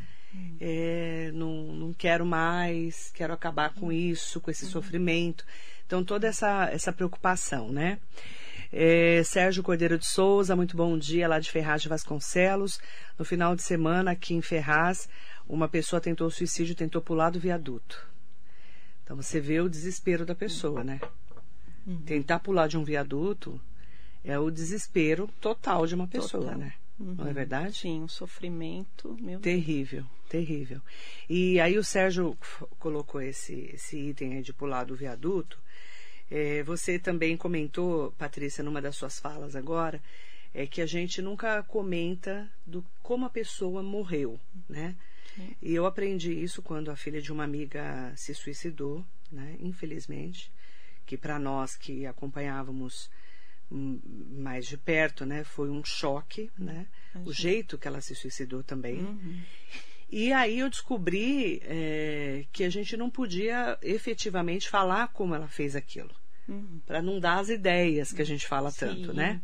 é, 0.59 1.31
não, 1.33 1.73
não 1.73 1.93
quero 1.93 2.25
mais, 2.25 3.09
quero 3.13 3.33
acabar 3.33 3.73
com 3.73 3.91
isso, 3.91 4.41
com 4.41 4.51
esse 4.51 4.65
uhum. 4.65 4.71
sofrimento. 4.71 5.45
Então 5.87 6.03
toda 6.03 6.27
essa 6.27 6.65
essa 6.65 6.91
preocupação, 6.91 7.71
né? 7.71 7.97
É, 8.71 9.23
Sérgio 9.23 9.63
Cordeiro 9.63 9.97
de 9.97 10.05
Souza, 10.05 10.53
muito 10.53 10.75
bom 10.75 10.97
dia 10.97 11.27
lá 11.27 11.39
de 11.39 11.49
Ferraz 11.49 11.81
de 11.81 11.87
Vasconcelos. 11.87 12.79
No 13.17 13.23
final 13.23 13.55
de 13.55 13.63
semana 13.63 14.11
aqui 14.11 14.33
em 14.33 14.41
Ferraz, 14.41 15.07
uma 15.47 15.69
pessoa 15.69 16.01
tentou 16.01 16.29
suicídio, 16.29 16.75
tentou 16.75 17.01
pular 17.01 17.29
do 17.29 17.39
viaduto. 17.39 18.05
Então 19.03 19.15
você 19.15 19.39
vê 19.39 19.61
o 19.61 19.69
desespero 19.69 20.25
da 20.25 20.35
pessoa, 20.35 20.83
né? 20.83 20.99
Uhum. 21.85 22.01
Tentar 22.01 22.39
pular 22.39 22.67
de 22.67 22.77
um 22.77 22.83
viaduto 22.83 23.59
é 24.25 24.37
o 24.37 24.51
desespero 24.51 25.29
total 25.39 25.87
de 25.87 25.95
uma 25.95 26.05
pessoa, 26.05 26.43
total. 26.43 26.59
né? 26.59 26.73
Uhum. 26.99 27.15
Não 27.15 27.27
é 27.27 27.33
verdade? 27.33 27.77
Sim, 27.77 28.03
um 28.03 28.07
sofrimento 28.07 29.15
meu 29.21 29.39
terrível, 29.39 30.01
Deus. 30.01 30.29
terrível. 30.29 30.81
E 31.29 31.59
aí 31.59 31.77
o 31.77 31.83
Sérgio 31.83 32.37
colocou 32.79 33.21
esse, 33.21 33.69
esse 33.73 33.97
item 33.97 34.35
aí 34.35 34.41
de 34.41 34.53
pular 34.53 34.83
do 34.83 34.95
viaduto. 34.95 35.59
É, 36.29 36.63
você 36.63 36.97
também 36.99 37.37
comentou, 37.37 38.11
Patrícia, 38.17 38.63
numa 38.63 38.81
das 38.81 38.95
suas 38.95 39.19
falas 39.19 39.55
agora, 39.55 40.01
é 40.53 40.65
que 40.65 40.81
a 40.81 40.85
gente 40.85 41.21
nunca 41.21 41.61
comenta 41.63 42.49
do 42.65 42.83
como 43.03 43.25
a 43.25 43.29
pessoa 43.29 43.83
morreu, 43.83 44.39
né? 44.67 44.95
E 45.61 45.75
eu 45.75 45.85
aprendi 45.85 46.33
isso 46.33 46.61
quando 46.61 46.89
a 46.89 46.95
filha 46.95 47.21
de 47.21 47.31
uma 47.31 47.43
amiga 47.43 48.11
se 48.15 48.33
suicidou, 48.33 49.05
né? 49.31 49.55
Infelizmente, 49.59 50.51
que 51.05 51.15
para 51.15 51.37
nós 51.37 51.75
que 51.75 52.05
acompanhávamos 52.05 53.09
mais 53.69 54.65
de 54.65 54.77
perto, 54.77 55.25
né, 55.25 55.43
foi 55.43 55.69
um 55.69 55.83
choque, 55.83 56.49
né? 56.57 56.87
O 57.25 57.33
jeito 57.33 57.77
que 57.77 57.87
ela 57.87 57.99
se 57.99 58.15
suicidou 58.15 58.63
também. 58.63 58.99
Uhum. 58.99 59.41
E 60.09 60.31
aí 60.31 60.59
eu 60.59 60.69
descobri 60.69 61.61
é, 61.65 62.45
que 62.53 62.63
a 62.63 62.69
gente 62.69 62.95
não 62.95 63.09
podia 63.09 63.77
efetivamente 63.81 64.69
falar 64.69 65.09
como 65.09 65.35
ela 65.35 65.47
fez 65.47 65.75
aquilo, 65.75 66.11
uhum. 66.47 66.79
para 66.85 67.01
não 67.01 67.19
dar 67.19 67.39
as 67.39 67.49
ideias 67.49 68.13
que 68.13 68.21
a 68.21 68.25
gente 68.25 68.47
fala 68.47 68.71
Sim. 68.71 68.79
tanto, 68.79 69.13
né? 69.13 69.41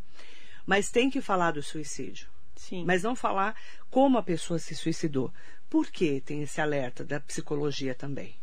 Mas 0.66 0.90
tem 0.90 1.10
que 1.10 1.20
falar 1.20 1.52
do 1.52 1.62
suicídio. 1.62 2.28
Sim. 2.56 2.86
Mas 2.86 3.04
não 3.04 3.16
falar 3.16 3.60
como 3.90 4.18
a 4.18 4.24
pessoa 4.24 4.58
se 4.58 4.74
suicidou. 4.74 5.34
Por 5.70 5.92
que 5.92 6.22
tem 6.22 6.44
esse 6.44 6.62
alerta 6.62 7.04
da 7.04 7.20
psicologia 7.20 7.94
também? 7.94 8.36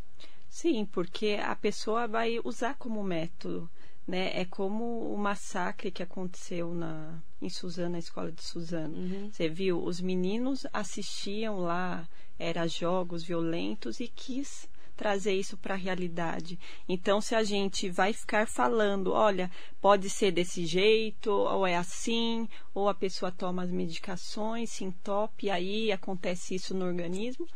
Sim, 0.48 0.84
porque 0.84 1.38
a 1.42 1.54
pessoa 1.54 2.06
vai 2.06 2.38
usar 2.44 2.74
como 2.74 3.02
método, 3.02 3.70
né? 4.06 4.38
É 4.38 4.44
como 4.44 5.12
o 5.12 5.16
massacre 5.16 5.90
que 5.90 6.02
aconteceu 6.02 6.74
na, 6.74 7.20
em 7.40 7.48
Suzano, 7.48 7.90
na 7.90 7.98
escola 7.98 8.32
de 8.32 8.42
Suzano. 8.42 8.96
Uhum. 8.96 9.30
Você 9.32 9.48
viu, 9.48 9.82
os 9.82 10.00
meninos 10.00 10.66
assistiam 10.72 11.58
lá, 11.58 12.08
eram 12.38 12.66
jogos 12.66 13.22
violentos 13.22 14.00
e 14.00 14.08
quis 14.08 14.68
trazer 15.00 15.32
isso 15.32 15.56
para 15.56 15.72
a 15.72 15.78
realidade. 15.78 16.58
Então, 16.86 17.22
se 17.22 17.34
a 17.34 17.42
gente 17.42 17.88
vai 17.88 18.12
ficar 18.12 18.46
falando, 18.46 19.12
olha, 19.12 19.50
pode 19.80 20.10
ser 20.10 20.30
desse 20.30 20.66
jeito, 20.66 21.30
ou 21.30 21.66
é 21.66 21.74
assim, 21.74 22.46
ou 22.74 22.86
a 22.86 22.92
pessoa 22.92 23.32
toma 23.32 23.62
as 23.62 23.70
medicações, 23.70 24.68
se 24.68 24.84
entope, 24.84 25.48
aí 25.48 25.90
acontece 25.90 26.54
isso 26.54 26.74
no 26.74 26.84
organismo, 26.84 27.48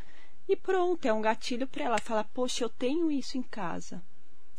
e 0.49 0.55
pronto, 0.55 1.05
é 1.05 1.13
um 1.13 1.21
gatilho 1.21 1.67
para 1.67 1.83
ela 1.83 1.99
falar, 1.99 2.23
poxa, 2.33 2.63
eu 2.63 2.69
tenho 2.69 3.11
isso 3.11 3.37
em 3.37 3.43
casa, 3.43 4.01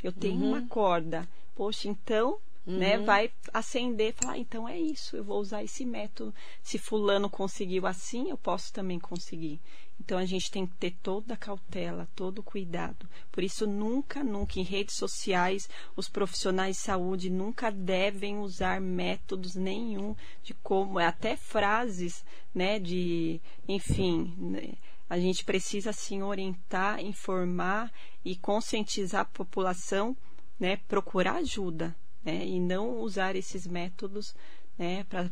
eu 0.01 0.13
tenho 0.13 0.43
uhum. 0.43 0.51
uma 0.51 0.69
corda, 0.69 1.29
poxa, 1.57 1.89
então 1.89 2.39
né, 2.67 2.67
Uhum. 2.67 2.79
Né, 2.79 2.99
vai 2.99 3.33
acender, 3.55 4.13
falar, 4.13 4.33
ah, 4.33 4.39
então 4.39 4.69
é 4.69 4.77
isso, 4.77 5.17
eu 5.17 5.23
vou 5.23 5.39
usar 5.39 5.63
esse 5.63 5.85
método. 5.85 6.35
Se 6.63 6.79
fulano 6.79 7.31
conseguiu 7.31 7.87
assim, 7.87 8.29
eu 8.29 8.37
posso 8.37 8.73
também 8.73 8.99
conseguir. 8.99 9.61
Então 10.01 10.19
a 10.19 10.25
gente 10.27 10.51
tem 10.51 10.67
que 10.67 10.75
ter 10.75 10.91
toda 11.03 11.35
a 11.35 11.37
cautela, 11.37 12.09
todo 12.15 12.41
o 12.41 12.43
cuidado. 12.43 13.09
Por 13.31 13.43
isso, 13.45 13.67
nunca, 13.67 14.23
nunca 14.23 14.59
em 14.59 14.63
redes 14.63 14.97
sociais, 14.97 15.69
os 15.95 16.09
profissionais 16.09 16.77
de 16.77 16.83
saúde 16.83 17.31
nunca 17.31 17.71
devem 17.71 18.39
usar 18.39 18.81
métodos 18.81 19.55
nenhum 19.55 20.15
de 20.43 20.53
como, 20.55 20.99
até 20.99 21.37
frases, 21.37 22.25
né, 22.53 22.79
de, 22.79 23.41
enfim, 23.69 24.35
né, 24.39 24.75
a 25.09 25.19
gente 25.19 25.45
precisa 25.45 25.93
sim 25.93 26.23
orientar, 26.23 27.01
informar 27.01 27.93
e 28.25 28.35
conscientizar 28.35 29.21
a 29.21 29.25
população, 29.25 30.17
né, 30.59 30.79
procurar 30.89 31.37
ajuda, 31.37 31.95
né, 32.25 32.45
e 32.45 32.61
não 32.61 32.99
usar 32.99 33.37
esses 33.37 33.67
métodos, 33.67 34.35
né, 34.79 35.05
para 35.09 35.31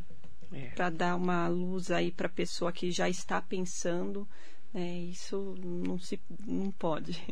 é. 0.52 0.68
para 0.68 0.90
dar 0.90 1.16
uma 1.16 1.48
luz 1.48 1.90
aí 1.90 2.12
para 2.12 2.26
a 2.26 2.30
pessoa 2.30 2.72
que 2.72 2.92
já 2.92 3.08
está 3.08 3.40
pensando 3.40 4.28
é, 4.74 4.98
isso 4.98 5.54
não 5.62 5.98
se 5.98 6.20
não 6.44 6.70
pode. 6.72 7.22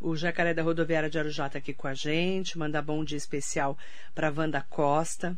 O 0.00 0.14
Jacaré 0.14 0.54
da 0.54 0.62
Rodoviária 0.62 1.10
de 1.10 1.18
Arujá 1.18 1.48
está 1.48 1.58
aqui 1.58 1.74
com 1.74 1.88
a 1.88 1.94
gente, 1.94 2.56
manda 2.56 2.80
bom 2.80 3.02
dia 3.02 3.18
especial 3.18 3.76
para 4.14 4.30
Wanda 4.30 4.62
Costa, 4.62 5.36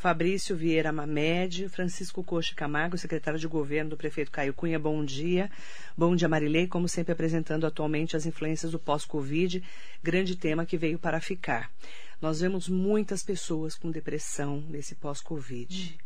Fabrício 0.00 0.56
Vieira 0.56 0.90
Mamed, 0.90 1.68
Francisco 1.68 2.24
Coxa 2.24 2.54
Camargo, 2.54 2.96
secretário 2.96 3.38
de 3.38 3.46
governo 3.46 3.90
do 3.90 3.98
prefeito 3.98 4.30
Caio 4.30 4.54
Cunha, 4.54 4.78
bom 4.78 5.04
dia. 5.04 5.50
Bom 5.94 6.16
dia, 6.16 6.26
Marilei, 6.26 6.66
como 6.66 6.88
sempre 6.88 7.12
apresentando 7.12 7.66
atualmente 7.66 8.16
as 8.16 8.24
influências 8.24 8.72
do 8.72 8.78
pós-Covid, 8.78 9.62
grande 10.02 10.36
tema 10.36 10.64
que 10.64 10.78
veio 10.78 10.98
para 10.98 11.20
ficar. 11.20 11.70
Nós 12.18 12.40
vemos 12.40 12.66
muitas 12.66 13.22
pessoas 13.22 13.74
com 13.74 13.90
depressão 13.90 14.64
nesse 14.70 14.94
pós-Covid. 14.94 15.94
Hum. 15.94 16.04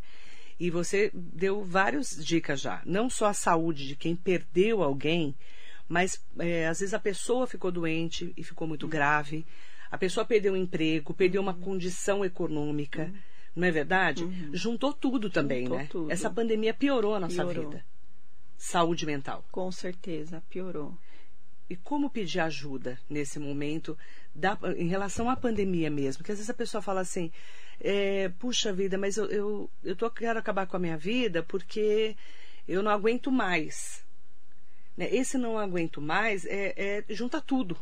E 0.58 0.70
você 0.70 1.12
deu 1.14 1.62
várias 1.62 2.16
dicas 2.16 2.62
já. 2.62 2.82
Não 2.84 3.08
só 3.08 3.26
a 3.26 3.32
saúde 3.32 3.86
de 3.86 3.94
quem 3.94 4.16
perdeu 4.16 4.82
alguém, 4.82 5.36
mas 5.88 6.20
é, 6.40 6.66
às 6.66 6.80
vezes 6.80 6.94
a 6.94 6.98
pessoa 6.98 7.46
ficou 7.46 7.70
doente 7.70 8.34
e 8.36 8.42
ficou 8.42 8.66
muito 8.66 8.88
grave. 8.88 9.46
A 9.88 9.96
pessoa 9.96 10.26
perdeu 10.26 10.54
um 10.54 10.56
emprego, 10.56 11.14
perdeu 11.14 11.40
uma 11.40 11.54
condição 11.54 12.24
econômica. 12.24 13.12
Não 13.54 13.68
é 13.68 13.70
verdade? 13.70 14.24
Uhum. 14.24 14.50
Juntou 14.52 14.92
tudo 14.92 15.30
também, 15.30 15.62
Juntou 15.62 15.78
né? 15.78 15.88
Tudo. 15.90 16.10
Essa 16.10 16.28
pandemia 16.28 16.74
piorou 16.74 17.14
a 17.14 17.20
nossa 17.20 17.44
piorou. 17.44 17.70
vida. 17.70 17.84
Saúde 18.56 19.06
mental. 19.06 19.44
Com 19.50 19.70
certeza, 19.70 20.42
piorou. 20.48 20.96
E 21.68 21.76
como 21.76 22.10
pedir 22.10 22.40
ajuda 22.40 22.98
nesse 23.08 23.38
momento 23.38 23.96
da, 24.34 24.58
em 24.76 24.88
relação 24.88 25.30
à 25.30 25.36
pandemia 25.36 25.90
mesmo? 25.90 26.18
Porque 26.18 26.32
às 26.32 26.38
vezes 26.38 26.50
a 26.50 26.54
pessoa 26.54 26.82
fala 26.82 27.00
assim, 27.00 27.30
é, 27.80 28.28
puxa 28.38 28.72
vida, 28.72 28.98
mas 28.98 29.16
eu, 29.16 29.26
eu, 29.26 29.70
eu 29.82 29.96
tô, 29.96 30.10
quero 30.10 30.38
acabar 30.38 30.66
com 30.66 30.76
a 30.76 30.80
minha 30.80 30.96
vida 30.96 31.42
porque 31.42 32.16
eu 32.66 32.82
não 32.82 32.90
aguento 32.90 33.30
mais. 33.30 34.04
Né? 34.96 35.08
Esse 35.14 35.38
não 35.38 35.58
aguento 35.58 36.00
mais 36.00 36.44
é, 36.44 36.74
é 36.76 37.04
junta 37.14 37.40
tudo. 37.40 37.78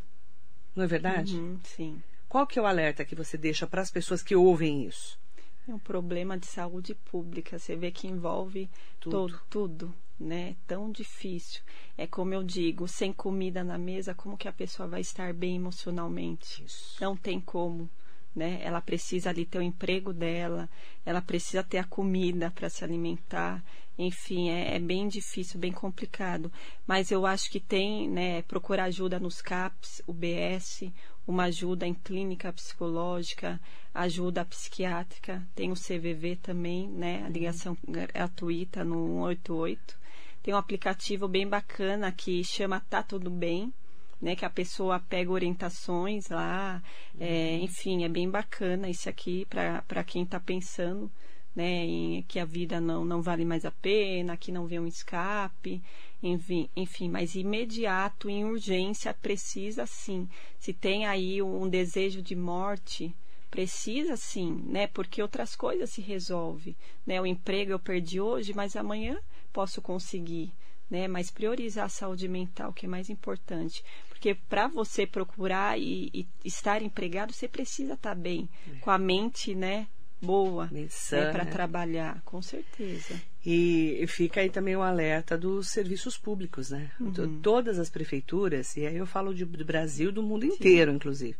Não 0.76 0.85
é 0.85 0.87
verdade? 0.87 1.37
Uhum, 1.37 1.59
sim. 1.64 2.02
Qual 2.29 2.47
que 2.47 2.59
é 2.59 2.62
o 2.62 2.67
alerta 2.67 3.05
que 3.05 3.14
você 3.14 3.37
deixa 3.37 3.67
para 3.67 3.83
as 3.83 3.91
pessoas 3.91 4.23
que 4.23 4.35
ouvem 4.35 4.87
isso? 4.87 5.21
É 5.69 5.75
um 5.75 5.78
problema 5.78 6.37
de 6.37 6.47
saúde 6.47 6.95
pública. 6.95 7.59
Você 7.59 7.77
vê 7.77 7.90
que 7.90 8.09
envolve 8.09 8.68
tudo, 8.98 9.40
tudo 9.48 9.94
né? 10.18 10.57
Tão 10.66 10.90
difícil. 10.90 11.61
É 11.96 12.07
como 12.07 12.35
eu 12.35 12.42
digo, 12.42 12.88
sem 12.88 13.12
comida 13.12 13.62
na 13.62 13.79
mesa, 13.79 14.14
como 14.14 14.37
que 14.37 14.48
a 14.48 14.53
pessoa 14.53 14.88
vai 14.88 15.01
estar 15.01 15.33
bem 15.35 15.57
emocionalmente? 15.57 16.64
Isso. 16.64 16.96
Não 17.01 17.16
tem 17.16 17.40
como 17.40 17.88
né? 18.35 18.61
Ela 18.62 18.81
precisa 18.81 19.31
ali 19.31 19.45
ter 19.45 19.59
o 19.59 19.62
emprego 19.62 20.12
dela, 20.12 20.68
ela 21.05 21.21
precisa 21.21 21.62
ter 21.62 21.79
a 21.79 21.85
comida 21.85 22.51
para 22.51 22.68
se 22.68 22.85
alimentar. 22.85 23.62
Enfim, 23.99 24.49
é, 24.49 24.75
é, 24.75 24.79
bem 24.79 25.07
difícil, 25.07 25.61
bem 25.61 25.73
complicado. 25.73 26.51
Mas 26.87 27.11
eu 27.11 27.27
acho 27.27 27.51
que 27.51 27.61
tem, 27.61 28.09
né, 28.09 28.42
procurar 28.42 28.85
ajuda 28.85 29.21
nos 29.21 29.42
CAPS, 29.42 30.03
UBS, 30.07 30.90
uma 31.27 31.45
ajuda 31.45 31.87
em 31.87 31.95
clínica 31.95 32.53
psicológica, 32.53 33.61
ajuda 33.95 34.45
psiquiátrica, 34.45 35.47
tem 35.55 35.71
o 35.71 35.75
CVV 35.75 36.37
também, 36.37 36.88
né, 36.88 37.23
a 37.25 37.29
ligação 37.29 37.77
gratuita 37.87 38.83
no 38.83 39.07
188. 39.27 40.01
Tem 40.42 40.55
um 40.55 40.57
aplicativo 40.57 41.29
bem 41.29 41.47
bacana 41.47 42.11
que 42.11 42.42
chama 42.42 42.81
Tá 42.81 43.03
Tudo 43.03 43.31
Bem, 43.31 43.73
né? 44.22 44.37
Que 44.37 44.44
a 44.44 44.50
pessoa 44.50 45.00
pega 45.00 45.32
orientações 45.32 46.28
lá, 46.28 46.80
é, 47.18 47.56
uhum. 47.58 47.64
enfim, 47.64 48.04
é 48.04 48.08
bem 48.08 48.30
bacana 48.30 48.88
isso 48.88 49.08
aqui 49.08 49.44
para 49.46 50.04
quem 50.04 50.22
está 50.22 50.38
pensando, 50.38 51.11
né? 51.54 51.85
Em, 51.85 52.22
que 52.22 52.38
a 52.38 52.44
vida 52.44 52.80
não, 52.80 53.04
não 53.04 53.20
vale 53.20 53.44
mais 53.44 53.64
a 53.64 53.72
pena, 53.72 54.37
que 54.37 54.52
não 54.52 54.66
vê 54.66 54.78
um 54.78 54.87
escape, 54.87 55.82
enfim, 56.22 56.70
enfim, 56.76 57.08
mas 57.08 57.35
imediato, 57.35 58.30
em 58.30 58.44
urgência, 58.44 59.12
precisa 59.12 59.85
sim. 59.87 60.28
Se 60.58 60.72
tem 60.72 61.04
aí 61.04 61.42
um 61.42 61.68
desejo 61.68 62.22
de 62.22 62.37
morte, 62.37 63.12
precisa 63.50 64.16
sim, 64.16 64.64
né? 64.66 64.87
Porque 64.87 65.20
outras 65.20 65.56
coisas 65.56 65.90
se 65.90 66.00
resolve, 66.00 66.76
né? 67.04 67.20
O 67.20 67.26
emprego 67.26 67.72
eu 67.72 67.78
perdi 67.78 68.20
hoje, 68.20 68.54
mas 68.54 68.76
amanhã 68.76 69.18
posso 69.52 69.82
conseguir, 69.82 70.52
né? 70.92 71.09
Mas 71.09 71.31
priorizar 71.31 71.87
a 71.87 71.88
saúde 71.88 72.28
mental, 72.28 72.70
que 72.70 72.85
é 72.85 72.88
mais 72.88 73.09
importante. 73.09 73.83
Porque 74.11 74.35
para 74.35 74.68
você 74.68 75.07
procurar 75.07 75.81
e, 75.81 76.11
e, 76.12 76.28
estar 76.44 76.83
empregado, 76.83 77.33
você 77.33 77.48
precisa 77.48 77.94
estar 77.94 78.11
tá 78.11 78.14
bem, 78.14 78.46
é. 78.70 78.76
com 78.81 78.90
a 78.90 78.98
mente, 78.98 79.55
né? 79.55 79.88
Boa 80.20 80.68
né, 80.70 80.87
para 81.33 81.44
trabalhar, 81.44 82.22
com 82.24 82.40
certeza. 82.40 83.20
E 83.44 84.05
fica 84.07 84.40
aí 84.40 84.50
também 84.50 84.76
o 84.76 84.83
alerta 84.83 85.37
dos 85.37 85.70
serviços 85.70 86.16
públicos, 86.16 86.70
né? 86.70 86.92
Uhum. 87.00 87.40
Todas 87.40 87.76
as 87.76 87.90
prefeituras, 87.90 88.76
e 88.76 88.87
aí 88.87 88.96
eu 88.96 89.07
falo 89.07 89.35
de, 89.35 89.44
do 89.44 89.64
Brasil, 89.64 90.12
do 90.12 90.22
mundo 90.22 90.46
inteiro, 90.46 90.92
Sim. 90.92 90.96
inclusive, 90.96 91.37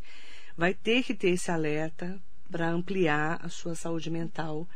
vai 0.57 0.73
ter 0.73 1.01
que 1.03 1.13
ter 1.13 1.29
esse 1.29 1.49
alerta 1.49 2.19
para 2.51 2.69
ampliar 2.69 3.39
a 3.41 3.47
sua 3.47 3.73
saúde 3.73 4.09
mental 4.09 4.67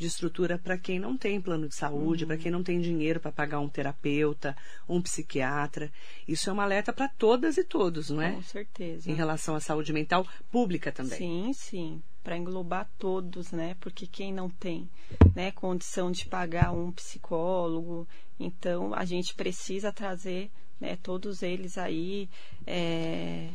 de 0.00 0.06
estrutura 0.06 0.58
para 0.58 0.78
quem 0.78 0.98
não 0.98 1.14
tem 1.14 1.38
plano 1.38 1.68
de 1.68 1.74
saúde, 1.74 2.24
uhum. 2.24 2.28
para 2.28 2.38
quem 2.38 2.50
não 2.50 2.62
tem 2.62 2.80
dinheiro 2.80 3.20
para 3.20 3.30
pagar 3.30 3.60
um 3.60 3.68
terapeuta, 3.68 4.56
um 4.88 5.02
psiquiatra. 5.02 5.92
Isso 6.26 6.48
é 6.48 6.52
uma 6.54 6.62
alerta 6.62 6.90
para 6.90 7.06
todas 7.06 7.58
e 7.58 7.64
todos, 7.64 8.08
não 8.08 8.22
é? 8.22 8.32
Com 8.32 8.42
certeza. 8.42 9.10
Em 9.10 9.14
relação 9.14 9.54
à 9.54 9.60
saúde 9.60 9.92
mental 9.92 10.26
pública 10.50 10.90
também. 10.90 11.18
Sim, 11.18 11.52
sim. 11.52 12.02
Para 12.24 12.38
englobar 12.38 12.88
todos, 12.98 13.52
né? 13.52 13.76
Porque 13.78 14.06
quem 14.06 14.32
não 14.32 14.48
tem 14.48 14.88
né, 15.34 15.50
condição 15.50 16.10
de 16.10 16.24
pagar 16.24 16.72
um 16.72 16.90
psicólogo, 16.92 18.08
então 18.38 18.94
a 18.94 19.04
gente 19.04 19.34
precisa 19.34 19.92
trazer 19.92 20.50
né, 20.80 20.96
todos 21.02 21.42
eles 21.42 21.76
aí 21.76 22.26
é, 22.66 23.50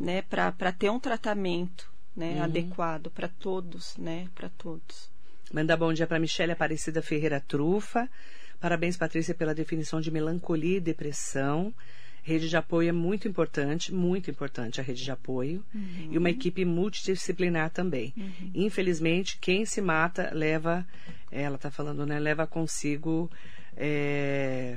né, 0.00 0.22
para 0.22 0.72
ter 0.72 0.88
um 0.88 0.98
tratamento 0.98 1.92
né, 2.16 2.36
uhum. 2.36 2.44
adequado 2.44 3.10
para 3.10 3.28
todos, 3.28 3.98
né, 3.98 4.30
para 4.34 4.48
todos. 4.48 5.10
Manda 5.52 5.76
bom 5.76 5.92
dia 5.94 6.06
para 6.06 6.18
Michelle 6.18 6.52
Aparecida 6.52 7.00
Ferreira 7.00 7.40
Trufa. 7.40 8.08
Parabéns, 8.60 8.98
Patrícia, 8.98 9.34
pela 9.34 9.54
definição 9.54 9.98
de 9.98 10.10
melancolia 10.10 10.76
e 10.76 10.80
depressão. 10.80 11.72
Rede 12.22 12.50
de 12.50 12.56
apoio 12.56 12.90
é 12.90 12.92
muito 12.92 13.26
importante, 13.26 13.94
muito 13.94 14.30
importante 14.30 14.78
a 14.78 14.84
rede 14.84 15.02
de 15.02 15.10
apoio. 15.10 15.64
Uhum. 15.74 16.08
E 16.10 16.18
uma 16.18 16.28
equipe 16.28 16.66
multidisciplinar 16.66 17.70
também. 17.70 18.12
Uhum. 18.14 18.50
Infelizmente, 18.54 19.38
quem 19.40 19.64
se 19.64 19.80
mata 19.80 20.30
leva, 20.34 20.86
ela 21.32 21.56
está 21.56 21.70
falando, 21.70 22.04
né? 22.04 22.18
Leva 22.18 22.46
consigo. 22.46 23.30
É, 23.74 24.76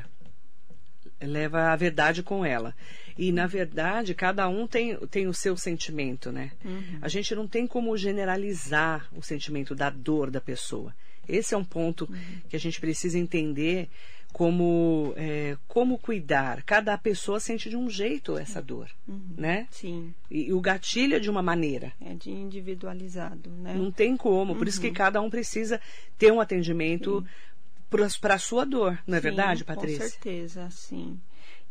leva 1.19 1.73
a 1.73 1.75
verdade 1.75 2.23
com 2.23 2.45
ela. 2.45 2.73
E, 3.17 3.31
na 3.31 3.47
verdade, 3.47 4.13
cada 4.13 4.47
um 4.47 4.67
tem, 4.67 4.95
tem 5.07 5.27
o 5.27 5.33
seu 5.33 5.55
sentimento, 5.57 6.31
né? 6.31 6.51
Uhum. 6.63 6.99
A 7.01 7.07
gente 7.07 7.33
não 7.35 7.47
tem 7.47 7.67
como 7.67 7.95
generalizar 7.97 9.07
o 9.15 9.21
sentimento 9.21 9.75
da 9.75 9.89
dor 9.89 10.29
da 10.29 10.41
pessoa. 10.41 10.93
Esse 11.27 11.53
é 11.53 11.57
um 11.57 11.63
ponto 11.63 12.07
uhum. 12.09 12.41
que 12.49 12.55
a 12.55 12.59
gente 12.59 12.79
precisa 12.79 13.17
entender 13.17 13.89
como 14.33 15.13
é, 15.17 15.57
como 15.67 15.97
cuidar. 15.97 16.63
Cada 16.63 16.97
pessoa 16.97 17.39
sente 17.39 17.69
de 17.69 17.75
um 17.75 17.89
jeito 17.89 18.37
essa 18.37 18.61
dor, 18.61 18.89
uhum. 19.07 19.21
né? 19.37 19.67
Sim. 19.69 20.13
E, 20.29 20.47
e, 20.47 20.53
o 20.53 20.61
gatilho 20.61 21.15
é 21.15 21.19
de 21.19 21.29
uma 21.29 21.41
maneira. 21.41 21.93
É 22.01 22.13
de 22.13 22.31
individualizado, 22.31 23.49
né? 23.49 23.73
Não 23.73 23.91
tem 23.91 24.15
como. 24.15 24.53
Por 24.55 24.63
uhum. 24.63 24.69
isso 24.69 24.81
que 24.81 24.87
uhum. 24.87 24.93
cada 24.93 25.21
um 25.21 25.29
precisa 25.29 25.79
ter 26.17 26.31
um 26.31 26.39
atendimento 26.39 27.25
para 28.21 28.35
a 28.35 28.39
sua 28.39 28.65
dor, 28.65 28.97
não 29.05 29.17
é 29.17 29.19
sim, 29.19 29.23
verdade, 29.23 29.65
Patrícia? 29.65 30.05
Com 30.05 30.09
certeza, 30.09 30.69
sim. 30.69 31.19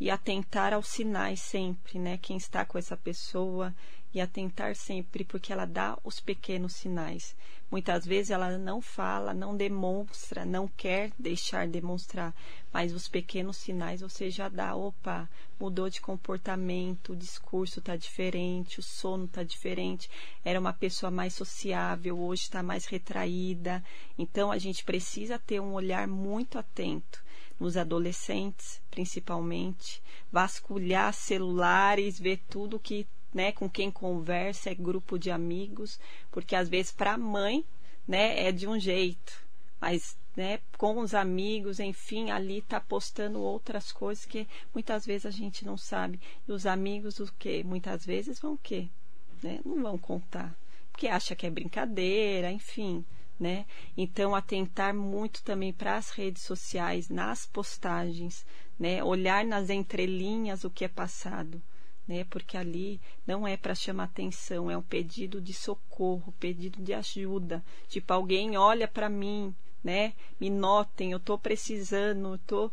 E 0.01 0.09
atentar 0.09 0.73
aos 0.73 0.89
sinais 0.89 1.41
sempre, 1.41 1.99
né? 1.99 2.17
Quem 2.17 2.39
está 2.39 2.65
com 2.65 2.79
essa 2.79 2.97
pessoa 2.97 3.75
e 4.13 4.21
atentar 4.21 4.75
sempre, 4.75 5.25
porque 5.25 5.53
ela 5.53 5.65
dá 5.65 5.97
os 6.03 6.19
pequenos 6.19 6.75
sinais. 6.75 7.37
Muitas 7.71 8.05
vezes 8.05 8.31
ela 8.31 8.59
não 8.59 8.81
fala, 8.81 9.33
não 9.33 9.57
demonstra, 9.57 10.45
não 10.45 10.67
quer 10.67 11.13
deixar 11.17 11.69
demonstrar, 11.69 12.35
mas 12.73 12.93
os 12.93 13.07
pequenos 13.07 13.59
sinais 13.59 14.01
você 14.01 14.29
já 14.29 14.49
dá. 14.49 14.75
Opa, 14.75 15.29
mudou 15.61 15.89
de 15.89 16.01
comportamento, 16.01 17.13
o 17.13 17.17
discurso 17.17 17.79
está 17.79 17.95
diferente, 17.95 18.81
o 18.81 18.83
sono 18.83 19.27
está 19.27 19.45
diferente. 19.45 20.11
Era 20.45 20.59
uma 20.59 20.73
pessoa 20.73 21.11
mais 21.11 21.35
sociável, 21.35 22.19
hoje 22.19 22.43
está 22.43 22.63
mais 22.63 22.87
retraída. 22.87 23.85
Então 24.19 24.51
a 24.51 24.59
gente 24.59 24.83
precisa 24.83 25.39
ter 25.39 25.61
um 25.61 25.75
olhar 25.75 26.09
muito 26.09 26.59
atento 26.59 27.23
nos 27.61 27.77
adolescentes, 27.77 28.81
principalmente, 28.91 30.03
vasculhar 30.33 31.13
celulares, 31.13 32.19
ver 32.19 32.41
tudo 32.49 32.81
que 32.81 33.07
né, 33.33 33.53
com 33.53 33.69
quem 33.69 33.91
conversa, 33.91 34.71
é 34.71 34.75
grupo 34.75 35.19
de 35.19 35.31
amigos, 35.31 36.01
porque 36.33 36.57
às 36.57 36.69
vezes 36.69 36.91
para 36.91 37.13
a 37.13 37.19
mãe, 37.19 37.65
né, 38.09 38.47
é 38.47 38.51
de 38.51 38.67
um 38.67 38.79
jeito, 38.79 39.47
mas 39.81 40.19
né, 40.37 40.59
com 40.77 40.99
os 40.99 41.15
amigos, 41.15 41.81
enfim, 41.81 42.31
ali 42.31 42.63
tá 42.63 42.81
postando 42.81 43.41
outras 43.41 43.93
coisas 43.93 44.25
que 44.25 44.49
muitas 44.75 45.05
vezes 45.05 45.27
a 45.27 45.31
gente 45.31 45.65
não 45.65 45.77
sabe. 45.77 46.21
E 46.49 46.53
os 46.53 46.67
amigos 46.67 47.21
o 47.21 47.33
que 47.39 47.63
muitas 47.63 48.05
vezes 48.05 48.41
vão 48.41 48.55
o 48.55 48.59
quê? 48.59 48.89
Né? 49.43 49.61
Não 49.65 49.83
vão 49.83 49.99
contar, 49.99 50.55
porque 50.91 51.09
acha 51.09 51.37
que 51.37 51.47
é 51.47 51.51
brincadeira, 51.51 52.51
enfim, 52.51 53.05
né? 53.41 53.65
Então 53.97 54.35
atentar 54.35 54.95
muito 54.95 55.43
também 55.43 55.73
para 55.73 55.97
as 55.97 56.11
redes 56.11 56.43
sociais, 56.43 57.09
nas 57.09 57.47
postagens, 57.47 58.47
né? 58.79 59.03
Olhar 59.03 59.45
nas 59.45 59.71
entrelinhas 59.71 60.63
o 60.63 60.71
que 60.71 60.85
é 60.85 60.89
passado 60.89 61.61
né? 62.11 62.25
Porque 62.29 62.57
ali 62.57 63.01
não 63.25 63.47
é 63.47 63.57
para 63.57 63.73
chamar 63.73 64.05
atenção, 64.05 64.69
é 64.69 64.77
um 64.77 64.83
pedido 64.83 65.41
de 65.41 65.55
socorro, 65.55 66.35
pedido 66.41 66.83
de 66.83 66.93
ajuda. 66.93 67.65
Tipo, 67.89 68.13
alguém 68.13 68.57
olha 68.57 68.89
para 68.89 69.09
mim, 69.09 69.55
né? 69.83 70.15
Me 70.41 70.51
notem, 70.51 71.13
eu 71.13 71.19
estou 71.19 71.39
precisando, 71.39 72.35
eu 72.35 72.39
tô 72.39 72.71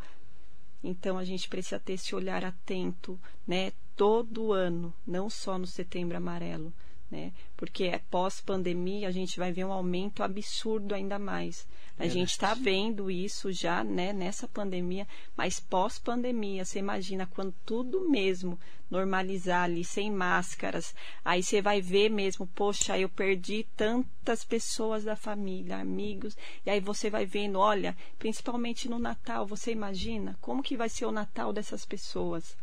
então 0.83 1.17
a 1.17 1.23
gente 1.23 1.49
precisa 1.49 1.79
ter 1.79 1.93
esse 1.93 2.15
olhar 2.15 2.43
atento, 2.43 3.19
né? 3.45 3.71
Todo 3.95 4.53
ano, 4.53 4.93
não 5.05 5.29
só 5.29 5.57
no 5.57 5.67
Setembro 5.67 6.17
Amarelo, 6.17 6.73
né? 7.09 7.31
Porque 7.55 7.85
é 7.85 7.99
pós-pandemia, 8.09 9.07
a 9.07 9.11
gente 9.11 9.39
vai 9.39 9.51
ver 9.51 9.65
um 9.65 9.71
aumento 9.71 10.23
absurdo 10.23 10.93
ainda 10.93 11.17
mais. 11.17 11.67
A 11.99 12.05
é 12.05 12.09
gente 12.09 12.29
está 12.31 12.53
vendo 12.53 13.09
isso 13.09 13.51
já, 13.51 13.83
né, 13.83 14.13
nessa 14.13 14.47
pandemia, 14.47 15.07
mas 15.35 15.59
pós-pandemia, 15.59 16.63
você 16.63 16.77
imagina 16.77 17.25
quando 17.25 17.53
tudo 17.65 18.07
mesmo 18.07 18.59
normalizar 18.89 19.63
ali, 19.63 19.83
sem 19.83 20.11
máscaras, 20.11 20.93
aí 21.25 21.41
você 21.41 21.61
vai 21.61 21.81
ver 21.81 22.09
mesmo, 22.09 22.47
poxa, 22.47 22.97
eu 22.97 23.09
perdi 23.09 23.65
tantas 23.75 24.45
pessoas 24.45 25.03
da 25.03 25.15
família, 25.15 25.77
amigos, 25.77 26.37
e 26.65 26.69
aí 26.69 26.79
você 26.79 27.09
vai 27.09 27.25
vendo, 27.25 27.59
olha, 27.59 27.97
principalmente 28.19 28.87
no 28.87 28.99
Natal, 28.99 29.45
você 29.45 29.71
imagina 29.71 30.37
como 30.39 30.63
que 30.63 30.77
vai 30.77 30.89
ser 30.89 31.05
o 31.05 31.11
Natal 31.11 31.51
dessas 31.51 31.83
pessoas? 31.83 32.55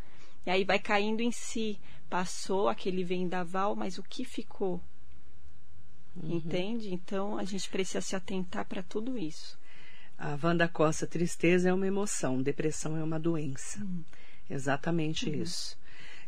E 0.46 0.50
aí 0.50 0.64
vai 0.64 0.78
caindo 0.78 1.20
em 1.20 1.32
si. 1.32 1.78
Passou 2.08 2.68
aquele 2.68 3.02
vendaval, 3.02 3.74
mas 3.74 3.98
o 3.98 4.02
que 4.02 4.24
ficou? 4.24 4.80
Uhum. 6.16 6.36
Entende? 6.36 6.92
Então 6.92 7.38
a 7.38 7.44
gente 7.44 7.68
precisa 7.68 8.00
se 8.00 8.14
atentar 8.14 8.64
para 8.66 8.82
tudo 8.82 9.18
isso. 9.18 9.58
A 10.16 10.38
Wanda 10.40 10.68
Costa, 10.68 11.06
tristeza 11.06 11.68
é 11.68 11.72
uma 11.72 11.86
emoção, 11.86 12.40
depressão 12.40 12.96
é 12.96 13.02
uma 13.02 13.18
doença. 13.18 13.80
Uhum. 13.80 14.04
Exatamente 14.48 15.28
uhum. 15.28 15.42
isso. 15.42 15.76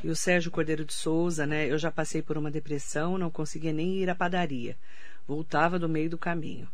E 0.03 0.09
o 0.09 0.17
Sérgio 0.17 0.51
Cordeiro 0.51 0.85
de 0.85 0.93
Souza, 0.93 1.47
né? 1.47 1.71
Eu 1.71 1.79
já 1.79 1.91
passei 1.91 2.21
por 2.21 2.37
uma 2.37 2.51
depressão, 2.51 3.17
não 3.17 3.31
conseguia 3.31 3.73
nem 3.73 3.97
ir 3.97 4.11
à 4.11 4.15
padaria. 4.15 4.77
Voltava 5.27 5.79
do 5.79 5.89
meio 5.89 6.11
do 6.11 6.19
caminho. 6.19 6.69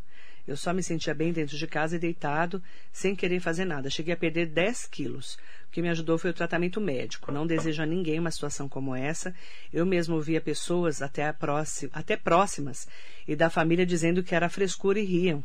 Eu 0.45 0.57
só 0.57 0.73
me 0.73 0.83
sentia 0.83 1.13
bem 1.13 1.31
dentro 1.31 1.57
de 1.57 1.65
casa 1.65 1.95
e 1.95 1.99
deitado, 1.99 2.61
sem 2.91 3.15
querer 3.15 3.39
fazer 3.39 3.63
nada. 3.63 3.89
Cheguei 3.89 4.13
a 4.13 4.17
perder 4.17 4.47
10 4.47 4.87
quilos. 4.87 5.37
O 5.73 5.75
que 5.75 5.81
me 5.81 5.89
ajudou 5.89 6.19
foi 6.19 6.29
o 6.29 6.35
tratamento 6.35 6.79
médico. 6.79 7.31
Não 7.31 7.47
desejo 7.47 7.81
a 7.81 7.85
ninguém 7.87 8.19
uma 8.19 8.29
situação 8.29 8.69
como 8.69 8.95
essa. 8.95 9.33
Eu 9.73 9.87
mesmo 9.87 10.21
via 10.21 10.39
pessoas 10.39 11.01
até, 11.01 11.33
próxima, 11.33 11.89
até 11.95 12.15
próximas 12.15 12.87
e 13.27 13.35
da 13.35 13.49
família 13.49 13.83
dizendo 13.83 14.21
que 14.21 14.35
era 14.35 14.47
frescura 14.49 14.99
e 14.99 15.03
riam. 15.03 15.43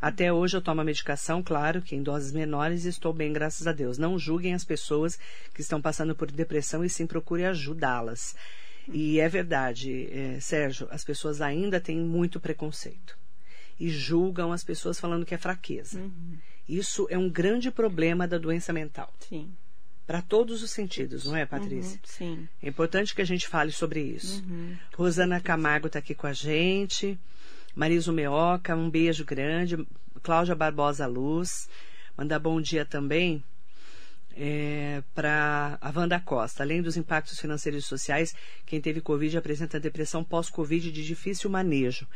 Até 0.00 0.32
hoje 0.32 0.56
eu 0.56 0.62
tomo 0.62 0.80
a 0.80 0.84
medicação, 0.84 1.42
claro 1.42 1.82
que 1.82 1.94
em 1.94 2.02
doses 2.02 2.32
menores 2.32 2.86
estou 2.86 3.12
bem, 3.12 3.34
graças 3.34 3.66
a 3.66 3.72
Deus. 3.72 3.98
Não 3.98 4.18
julguem 4.18 4.54
as 4.54 4.64
pessoas 4.64 5.18
que 5.52 5.60
estão 5.60 5.78
passando 5.78 6.16
por 6.16 6.30
depressão 6.30 6.82
e 6.82 6.88
sim 6.88 7.06
procure 7.06 7.44
ajudá-las. 7.44 8.34
E 8.90 9.20
é 9.20 9.28
verdade, 9.28 10.08
é, 10.10 10.40
Sérgio, 10.40 10.88
as 10.90 11.04
pessoas 11.04 11.42
ainda 11.42 11.78
têm 11.78 12.00
muito 12.00 12.40
preconceito 12.40 13.14
e 13.78 13.90
julgam 13.90 14.52
as 14.52 14.64
pessoas 14.64 14.98
falando 14.98 15.26
que 15.26 15.34
é 15.34 15.38
fraqueza. 15.38 16.00
Uhum. 16.00 16.38
Isso 16.66 17.06
é 17.10 17.18
um 17.18 17.28
grande 17.28 17.70
problema 17.70 18.26
da 18.26 18.38
doença 18.38 18.72
mental. 18.72 19.12
Sim. 19.20 19.52
Para 20.06 20.22
todos 20.22 20.62
os 20.62 20.70
sentidos, 20.70 21.24
não 21.24 21.34
é, 21.34 21.44
Patrícia? 21.44 21.94
Uhum, 21.94 22.00
sim. 22.04 22.48
É 22.62 22.68
importante 22.68 23.14
que 23.14 23.20
a 23.20 23.24
gente 23.24 23.48
fale 23.48 23.72
sobre 23.72 24.00
isso. 24.00 24.44
Uhum, 24.48 24.76
Rosana 24.94 25.40
Camargo 25.40 25.88
está 25.88 25.98
aqui 25.98 26.14
com 26.14 26.28
a 26.28 26.32
gente. 26.32 27.18
Marisa 27.74 28.12
Meoca, 28.12 28.76
um 28.76 28.88
beijo 28.88 29.24
grande. 29.24 29.84
Cláudia 30.22 30.54
Barbosa 30.54 31.06
Luz. 31.06 31.68
Mandar 32.16 32.38
bom 32.38 32.60
dia 32.60 32.84
também 32.84 33.42
é, 34.36 35.02
para 35.14 35.78
a 35.80 35.92
Wanda 35.94 36.20
Costa. 36.20 36.62
Além 36.62 36.82
dos 36.82 36.96
impactos 36.96 37.40
financeiros 37.40 37.84
e 37.84 37.86
sociais, 37.86 38.34
quem 38.64 38.80
teve 38.80 39.00
Covid 39.00 39.36
apresenta 39.36 39.80
depressão 39.80 40.22
pós-Covid 40.22 40.92
de 40.92 41.04
difícil 41.04 41.50
manejo. 41.50 42.06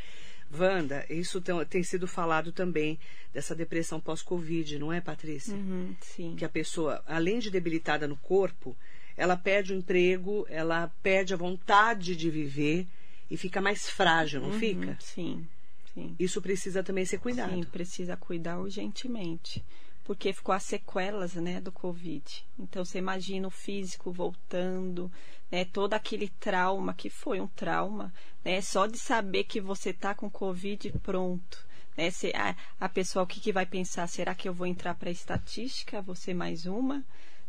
Wanda, 0.53 1.05
isso 1.09 1.39
tem, 1.41 1.65
tem, 1.65 1.83
sido 1.83 2.07
falado 2.07 2.51
também 2.51 2.99
dessa 3.33 3.55
depressão 3.55 3.99
pós-Covid, 3.99 4.77
não 4.79 4.91
é, 4.91 4.99
Patrícia? 4.99 5.55
Uhum, 5.55 5.95
sim. 6.01 6.35
Que 6.35 6.45
a 6.45 6.49
pessoa, 6.49 7.03
além 7.07 7.39
de 7.39 7.49
debilitada 7.49 8.07
no 8.07 8.17
corpo, 8.17 8.75
ela 9.15 9.37
perde 9.37 9.73
o 9.73 9.77
emprego, 9.77 10.45
ela 10.49 10.91
perde 11.01 11.33
a 11.33 11.37
vontade 11.37 12.15
de 12.15 12.29
viver 12.29 12.87
e 13.29 13.37
fica 13.37 13.61
mais 13.61 13.89
frágil, 13.89 14.41
não 14.41 14.49
uhum, 14.49 14.59
fica? 14.59 14.97
Sim, 14.99 15.47
sim. 15.93 16.15
Isso 16.19 16.41
precisa 16.41 16.83
também 16.83 17.05
ser 17.05 17.19
cuidado. 17.19 17.53
Sim, 17.53 17.63
precisa 17.63 18.17
cuidar 18.17 18.59
urgentemente 18.59 19.63
porque 20.03 20.33
ficou 20.33 20.53
as 20.53 20.63
sequelas, 20.63 21.35
né, 21.35 21.61
do 21.61 21.71
Covid. 21.71 22.43
Então 22.59 22.83
você 22.83 22.97
imagina 22.97 23.47
o 23.47 23.51
físico 23.51 24.11
voltando, 24.11 25.11
né, 25.51 25.65
todo 25.65 25.93
aquele 25.93 26.29
trauma 26.29 26.93
que 26.93 27.09
foi 27.09 27.41
um 27.41 27.47
trauma, 27.47 28.13
né, 28.43 28.61
só 28.61 28.87
de 28.87 28.97
saber 28.97 29.43
que 29.43 29.59
você 29.59 29.91
tá 29.91 30.15
com 30.15 30.29
Covid 30.29 30.91
pronto. 31.03 31.67
Né, 31.97 32.09
se, 32.09 32.31
a, 32.33 32.55
a 32.79 32.87
pessoa 32.87 33.23
o 33.23 33.27
que, 33.27 33.41
que 33.41 33.51
vai 33.51 33.65
pensar? 33.65 34.07
Será 34.07 34.33
que 34.33 34.47
eu 34.47 34.53
vou 34.53 34.65
entrar 34.65 34.95
para 34.95 35.11
estatística? 35.11 36.01
Você 36.01 36.33
mais 36.33 36.65
uma? 36.65 37.03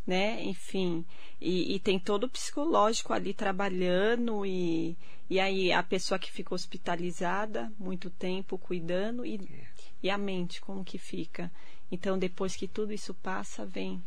Né? 0.04 0.42
Enfim, 0.42 1.04
e, 1.40 1.76
e, 1.76 1.78
tem 1.78 1.96
todo 1.96 2.24
o 2.24 2.28
psicológico 2.28 3.12
ali 3.12 3.32
trabalhando 3.32 4.44
e, 4.44 4.96
e 5.30 5.38
aí 5.38 5.72
a 5.72 5.80
pessoa 5.80 6.18
que 6.18 6.32
fica 6.32 6.52
hospitalizada 6.52 7.72
muito 7.78 8.10
tempo 8.10 8.58
cuidando 8.58 9.24
e, 9.24 9.40
e 10.02 10.10
a 10.10 10.18
mente 10.18 10.60
como 10.60 10.84
que 10.84 10.98
fica. 10.98 11.52
Então, 11.88 12.18
depois 12.18 12.56
que 12.56 12.66
tudo 12.66 12.92
isso 12.92 13.14
passa, 13.14 13.64
vem, 13.64 14.02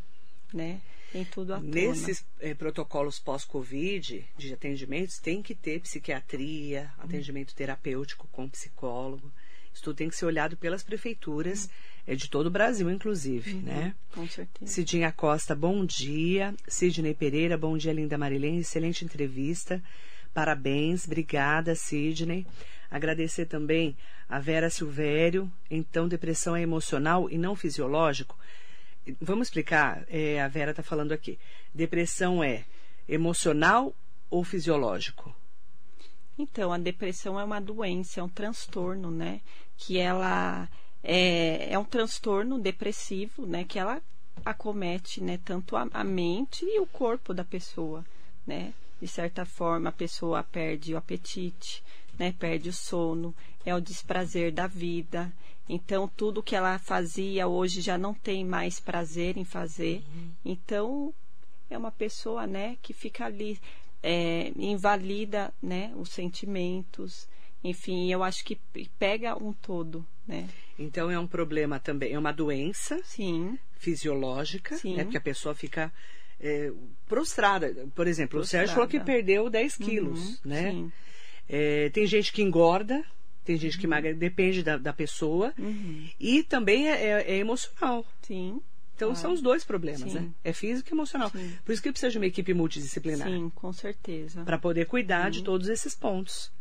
né? 0.53 0.81
Vem 1.15 1.23
tudo 1.23 1.53
à 1.53 1.61
Nesses 1.61 2.25
eh, 2.41 2.53
protocolos 2.53 3.19
pós-Covid 3.19 4.27
de 4.37 4.53
atendimentos, 4.53 5.17
tem 5.17 5.41
que 5.41 5.55
ter 5.55 5.79
psiquiatria, 5.79 6.91
hum. 6.97 7.03
atendimento 7.05 7.55
terapêutico 7.55 8.27
com 8.33 8.49
psicólogo. 8.49 9.31
Isso 9.73 9.81
tudo 9.81 9.95
tem 9.95 10.09
que 10.09 10.15
ser 10.17 10.25
olhado 10.25 10.57
pelas 10.57 10.83
prefeituras 10.83 11.69
hum. 12.05 12.15
de 12.17 12.29
todo 12.29 12.47
o 12.47 12.51
Brasil, 12.51 12.91
inclusive, 12.91 13.53
uhum, 13.53 13.61
né? 13.61 13.95
Com 14.13 14.27
certeza. 14.27 14.69
Cidinha 14.69 15.09
Costa, 15.09 15.55
bom 15.55 15.85
dia. 15.85 16.53
Sidney 16.67 17.13
Pereira, 17.13 17.57
bom 17.57 17.77
dia, 17.77 17.93
linda 17.93 18.17
Marilene. 18.17 18.59
Excelente 18.59 19.05
entrevista. 19.05 19.81
Parabéns, 20.33 21.05
obrigada, 21.05 21.75
Sidney. 21.75 22.45
Agradecer 22.91 23.45
também 23.45 23.95
a 24.27 24.37
Vera 24.37 24.69
Silvério. 24.69 25.49
Então, 25.71 26.09
depressão 26.09 26.57
é 26.57 26.61
emocional 26.61 27.29
e 27.29 27.37
não 27.37 27.55
fisiológico? 27.55 28.37
Vamos 29.21 29.47
explicar, 29.47 30.03
é, 30.09 30.41
a 30.41 30.47
Vera 30.47 30.71
está 30.71 30.81
falando 30.81 31.11
aqui. 31.11 31.37
Depressão 31.73 32.43
é 32.43 32.65
emocional 33.07 33.93
ou 34.29 34.43
fisiológico? 34.43 35.35
Então, 36.37 36.73
a 36.73 36.77
depressão 36.77 37.39
é 37.39 37.43
uma 37.43 37.61
doença, 37.61 38.19
é 38.19 38.23
um 38.23 38.29
transtorno, 38.29 39.09
né? 39.09 39.41
Que 39.77 39.97
ela 39.97 40.67
é, 41.03 41.71
é 41.71 41.79
um 41.79 41.85
transtorno 41.85 42.59
depressivo, 42.59 43.45
né? 43.45 43.63
Que 43.63 43.79
ela 43.79 44.01
acomete, 44.43 45.23
né, 45.23 45.39
tanto 45.43 45.77
a, 45.77 45.87
a 45.93 46.03
mente 46.03 46.65
e 46.65 46.79
o 46.79 46.85
corpo 46.85 47.33
da 47.33 47.43
pessoa, 47.43 48.03
né? 48.45 48.73
De 48.99 49.07
certa 49.07 49.45
forma, 49.45 49.89
a 49.89 49.93
pessoa 49.93 50.43
perde 50.43 50.93
o 50.93 50.97
apetite, 50.97 51.83
né? 52.17 52.33
Perde 52.37 52.69
o 52.69 52.73
sono, 52.73 53.33
é 53.65 53.73
o 53.73 53.81
desprazer 53.81 54.51
da 54.51 54.67
vida. 54.67 55.31
Então, 55.67 56.07
tudo 56.07 56.43
que 56.43 56.55
ela 56.55 56.77
fazia 56.77 57.47
hoje 57.47 57.81
já 57.81 57.97
não 57.97 58.13
tem 58.13 58.45
mais 58.45 58.79
prazer 58.79 59.37
em 59.37 59.45
fazer. 59.45 60.03
Uhum. 60.15 60.31
Então, 60.45 61.13
é 61.69 61.77
uma 61.77 61.91
pessoa, 61.91 62.45
né, 62.45 62.77
que 62.81 62.93
fica 62.93 63.25
ali, 63.25 63.59
é, 64.03 64.51
invalida, 64.55 65.51
né, 65.61 65.91
os 65.95 66.09
sentimentos. 66.09 67.27
Enfim, 67.63 68.11
eu 68.11 68.23
acho 68.23 68.45
que 68.45 68.59
pega 68.99 69.35
um 69.41 69.51
todo, 69.51 70.05
né? 70.27 70.47
Então 70.77 71.09
é 71.09 71.17
um 71.17 71.25
problema 71.25 71.79
também, 71.79 72.13
é 72.13 72.19
uma 72.19 72.31
doença 72.31 73.01
Sim. 73.03 73.57
fisiológica, 73.77 74.77
Sim. 74.77 74.95
né? 74.95 75.03
Porque 75.03 75.17
a 75.17 75.21
pessoa 75.21 75.55
fica 75.55 75.91
é, 76.39 76.71
prostrada. 77.07 77.87
Por 77.95 78.05
exemplo, 78.05 78.37
prostrada. 78.37 78.65
o 78.65 78.67
Sérgio 78.67 78.75
falou 78.75 78.87
que 78.87 78.99
perdeu 78.99 79.49
10 79.49 79.79
uhum, 79.79 79.85
quilos, 79.85 80.19
uhum, 80.19 80.37
né? 80.45 80.91
É, 81.49 81.89
tem 81.89 82.05
gente 82.05 82.31
que 82.31 82.41
engorda, 82.41 83.03
tem 83.45 83.57
gente 83.57 83.77
que 83.77 83.85
emagrece, 83.85 84.17
depende 84.17 84.63
da, 84.63 84.77
da 84.77 84.91
pessoa. 84.91 85.53
Uhum. 85.57 86.09
E 86.19 86.43
também 86.43 86.89
é, 86.89 87.03
é, 87.03 87.31
é 87.33 87.37
emocional. 87.37 88.05
Sim. 88.23 88.59
Então 88.95 89.13
são 89.13 89.33
os 89.33 89.41
dois 89.41 89.63
problemas, 89.63 90.11
Sim. 90.11 90.19
né? 90.19 90.29
É 90.43 90.53
físico 90.53 90.89
e 90.89 90.93
emocional. 90.93 91.29
Sim. 91.29 91.53
Por 91.63 91.71
isso 91.71 91.81
que 91.81 91.91
precisa 91.91 92.11
de 92.11 92.17
uma 92.17 92.25
equipe 92.25 92.53
multidisciplinar. 92.53 93.27
Sim, 93.27 93.51
com 93.53 93.71
certeza. 93.71 94.43
Para 94.43 94.57
poder 94.57 94.85
cuidar 94.85 95.29
de 95.29 95.43
todos 95.43 95.67
esses 95.69 95.93
pontos. 95.93 96.51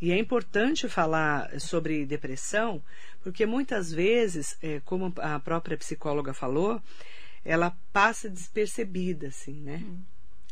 E 0.00 0.12
é 0.12 0.18
importante 0.18 0.88
falar 0.88 1.58
sobre 1.60 2.04
depressão, 2.04 2.82
porque 3.22 3.46
muitas 3.46 3.92
vezes, 3.92 4.56
é, 4.62 4.80
como 4.84 5.12
a 5.16 5.40
própria 5.40 5.76
psicóloga 5.76 6.32
falou, 6.32 6.80
ela 7.44 7.76
passa 7.92 8.28
despercebida, 8.28 9.28
assim, 9.28 9.60
né? 9.60 9.82
Uhum. 9.84 9.98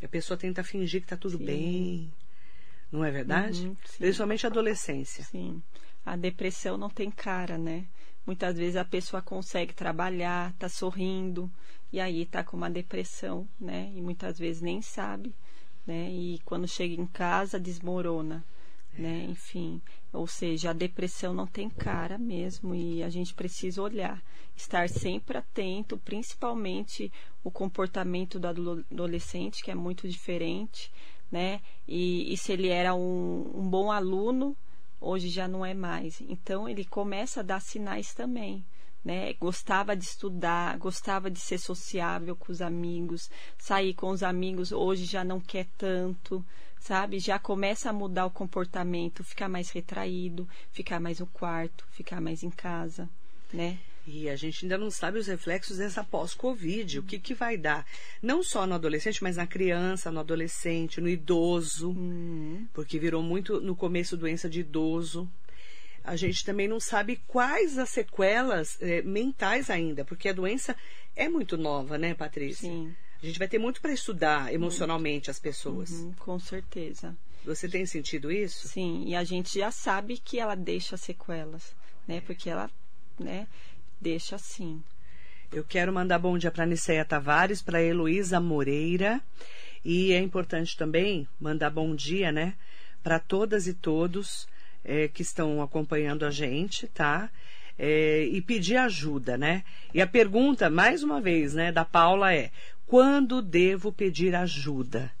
A 0.03 0.07
pessoa 0.07 0.37
tenta 0.37 0.63
fingir 0.63 1.01
que 1.01 1.05
está 1.05 1.17
tudo 1.17 1.37
Sim. 1.37 1.45
bem. 1.45 2.11
Não 2.91 3.03
é 3.03 3.11
verdade? 3.11 3.67
Uhum, 3.67 3.75
Principalmente 3.97 4.45
a 4.45 4.49
adolescência. 4.49 5.23
Sim. 5.23 5.61
A 6.05 6.15
depressão 6.15 6.77
não 6.77 6.89
tem 6.89 7.11
cara, 7.11 7.57
né? 7.57 7.85
Muitas 8.25 8.57
vezes 8.57 8.75
a 8.75 8.85
pessoa 8.85 9.21
consegue 9.21 9.73
trabalhar, 9.73 10.53
tá 10.53 10.67
sorrindo, 10.67 11.51
e 11.91 11.99
aí 11.99 12.25
tá 12.25 12.43
com 12.43 12.57
uma 12.57 12.69
depressão, 12.69 13.47
né? 13.59 13.91
E 13.95 14.01
muitas 14.01 14.37
vezes 14.37 14.61
nem 14.61 14.81
sabe, 14.81 15.33
né? 15.85 16.09
E 16.09 16.39
quando 16.45 16.67
chega 16.67 16.93
em 16.93 17.05
casa 17.05 17.59
desmorona, 17.59 18.43
é. 18.97 19.01
né? 19.01 19.25
Enfim, 19.29 19.81
ou 20.11 20.27
seja, 20.27 20.71
a 20.71 20.73
depressão 20.73 21.33
não 21.33 21.47
tem 21.47 21.69
cara 21.69 22.17
mesmo 22.17 22.75
e 22.75 23.03
a 23.03 23.09
gente 23.09 23.33
precisa 23.33 23.81
olhar, 23.81 24.21
estar 24.55 24.89
sempre 24.89 25.37
atento, 25.37 25.97
principalmente 25.97 27.11
o 27.43 27.51
comportamento 27.51 28.39
do 28.39 28.47
adolescente, 28.47 29.63
que 29.63 29.71
é 29.71 29.75
muito 29.75 30.07
diferente, 30.07 30.91
né? 31.31 31.61
E, 31.87 32.33
e 32.33 32.37
se 32.37 32.51
ele 32.51 32.69
era 32.69 32.93
um, 32.93 33.51
um 33.55 33.69
bom 33.69 33.91
aluno, 33.91 34.55
hoje 34.99 35.29
já 35.29 35.47
não 35.47 35.65
é 35.65 35.73
mais. 35.73 36.21
Então 36.21 36.67
ele 36.67 36.85
começa 36.85 37.39
a 37.39 37.43
dar 37.43 37.61
sinais 37.61 38.13
também. 38.13 38.65
Né? 39.03 39.33
Gostava 39.35 39.95
de 39.95 40.03
estudar, 40.03 40.77
gostava 40.77 41.31
de 41.31 41.39
ser 41.39 41.59
sociável 41.59 42.35
com 42.35 42.51
os 42.51 42.61
amigos, 42.61 43.29
sair 43.57 43.93
com 43.93 44.09
os 44.09 44.21
amigos, 44.21 44.71
hoje 44.71 45.05
já 45.05 45.23
não 45.23 45.39
quer 45.39 45.65
tanto, 45.77 46.43
sabe? 46.79 47.19
Já 47.19 47.39
começa 47.39 47.89
a 47.89 47.93
mudar 47.93 48.25
o 48.25 48.31
comportamento, 48.31 49.23
ficar 49.23 49.47
mais 49.47 49.69
retraído, 49.69 50.47
ficar 50.71 50.99
mais 50.99 51.19
no 51.19 51.27
quarto, 51.27 51.85
ficar 51.91 52.19
mais 52.19 52.43
em 52.43 52.49
casa, 52.49 53.09
né? 53.53 53.77
E 54.07 54.29
a 54.29 54.37
gente 54.37 54.63
ainda 54.63 54.77
não 54.77 54.89
sabe 54.89 55.19
os 55.19 55.27
reflexos 55.27 55.77
dessa 55.77 56.01
pós-Covid, 56.01 56.99
o 56.99 57.03
que, 57.03 57.19
que 57.19 57.33
vai 57.33 57.57
dar. 57.57 57.85
Não 58.21 58.41
só 58.41 58.65
no 58.65 58.73
adolescente, 58.73 59.21
mas 59.21 59.35
na 59.35 59.45
criança, 59.45 60.09
no 60.09 60.21
adolescente, 60.21 61.01
no 61.01 61.09
idoso, 61.09 61.89
uhum. 61.89 62.65
porque 62.73 62.97
virou 62.97 63.21
muito 63.21 63.59
no 63.59 63.75
começo 63.75 64.15
doença 64.15 64.49
de 64.49 64.61
idoso. 64.61 65.29
A 66.05 66.15
gente 66.15 66.45
também 66.45 66.69
não 66.69 66.79
sabe 66.79 67.19
quais 67.27 67.77
as 67.77 67.89
sequelas 67.89 68.77
eh, 68.81 69.01
mentais 69.01 69.69
ainda, 69.69 70.05
porque 70.05 70.29
a 70.29 70.33
doença 70.33 70.73
é 71.13 71.27
muito 71.27 71.57
nova, 71.57 71.97
né, 71.97 72.13
Patrícia? 72.13 72.69
Sim. 72.69 72.95
A 73.21 73.25
gente 73.25 73.37
vai 73.37 73.47
ter 73.49 73.59
muito 73.59 73.81
para 73.81 73.91
estudar 73.91 74.53
emocionalmente 74.53 75.29
as 75.29 75.37
pessoas. 75.37 75.91
Uhum, 75.91 76.13
com 76.13 76.39
certeza. 76.39 77.13
Você 77.43 77.67
tem 77.67 77.85
sentido 77.85 78.31
isso? 78.31 78.69
Sim, 78.69 79.03
e 79.05 79.15
a 79.15 79.23
gente 79.25 79.59
já 79.59 79.69
sabe 79.69 80.17
que 80.17 80.39
ela 80.39 80.55
deixa 80.55 80.95
sequelas, 80.95 81.75
né? 82.07 82.21
Porque 82.21 82.49
ela, 82.49 82.71
né? 83.19 83.47
Deixa 83.99 84.35
assim. 84.35 84.81
Eu 85.51 85.63
quero 85.63 85.93
mandar 85.93 86.19
bom 86.19 86.37
dia 86.37 86.51
para 86.51 86.65
Niceia 86.65 87.05
Tavares, 87.05 87.61
para 87.61 87.81
Heloísa 87.81 88.39
Moreira. 88.39 89.21
E 89.83 90.11
é 90.11 90.19
importante 90.19 90.75
também 90.75 91.27
mandar 91.39 91.69
bom 91.69 91.95
dia, 91.95 92.31
né, 92.31 92.55
para 93.01 93.19
todas 93.19 93.67
e 93.67 93.73
todos 93.73 94.47
é, 94.83 95.07
que 95.07 95.21
estão 95.21 95.61
acompanhando 95.61 96.25
a 96.25 96.31
gente, 96.31 96.87
tá? 96.87 97.29
É, 97.79 98.23
e 98.25 98.41
pedir 98.41 98.75
ajuda, 98.75 99.37
né? 99.37 99.63
E 99.93 100.01
a 100.01 100.07
pergunta, 100.07 100.69
mais 100.69 101.03
uma 101.03 101.21
vez, 101.21 101.53
né, 101.53 101.71
da 101.71 101.85
Paula 101.85 102.33
é: 102.33 102.51
quando 102.85 103.41
devo 103.41 103.91
pedir 103.93 104.35
ajuda? 104.35 105.11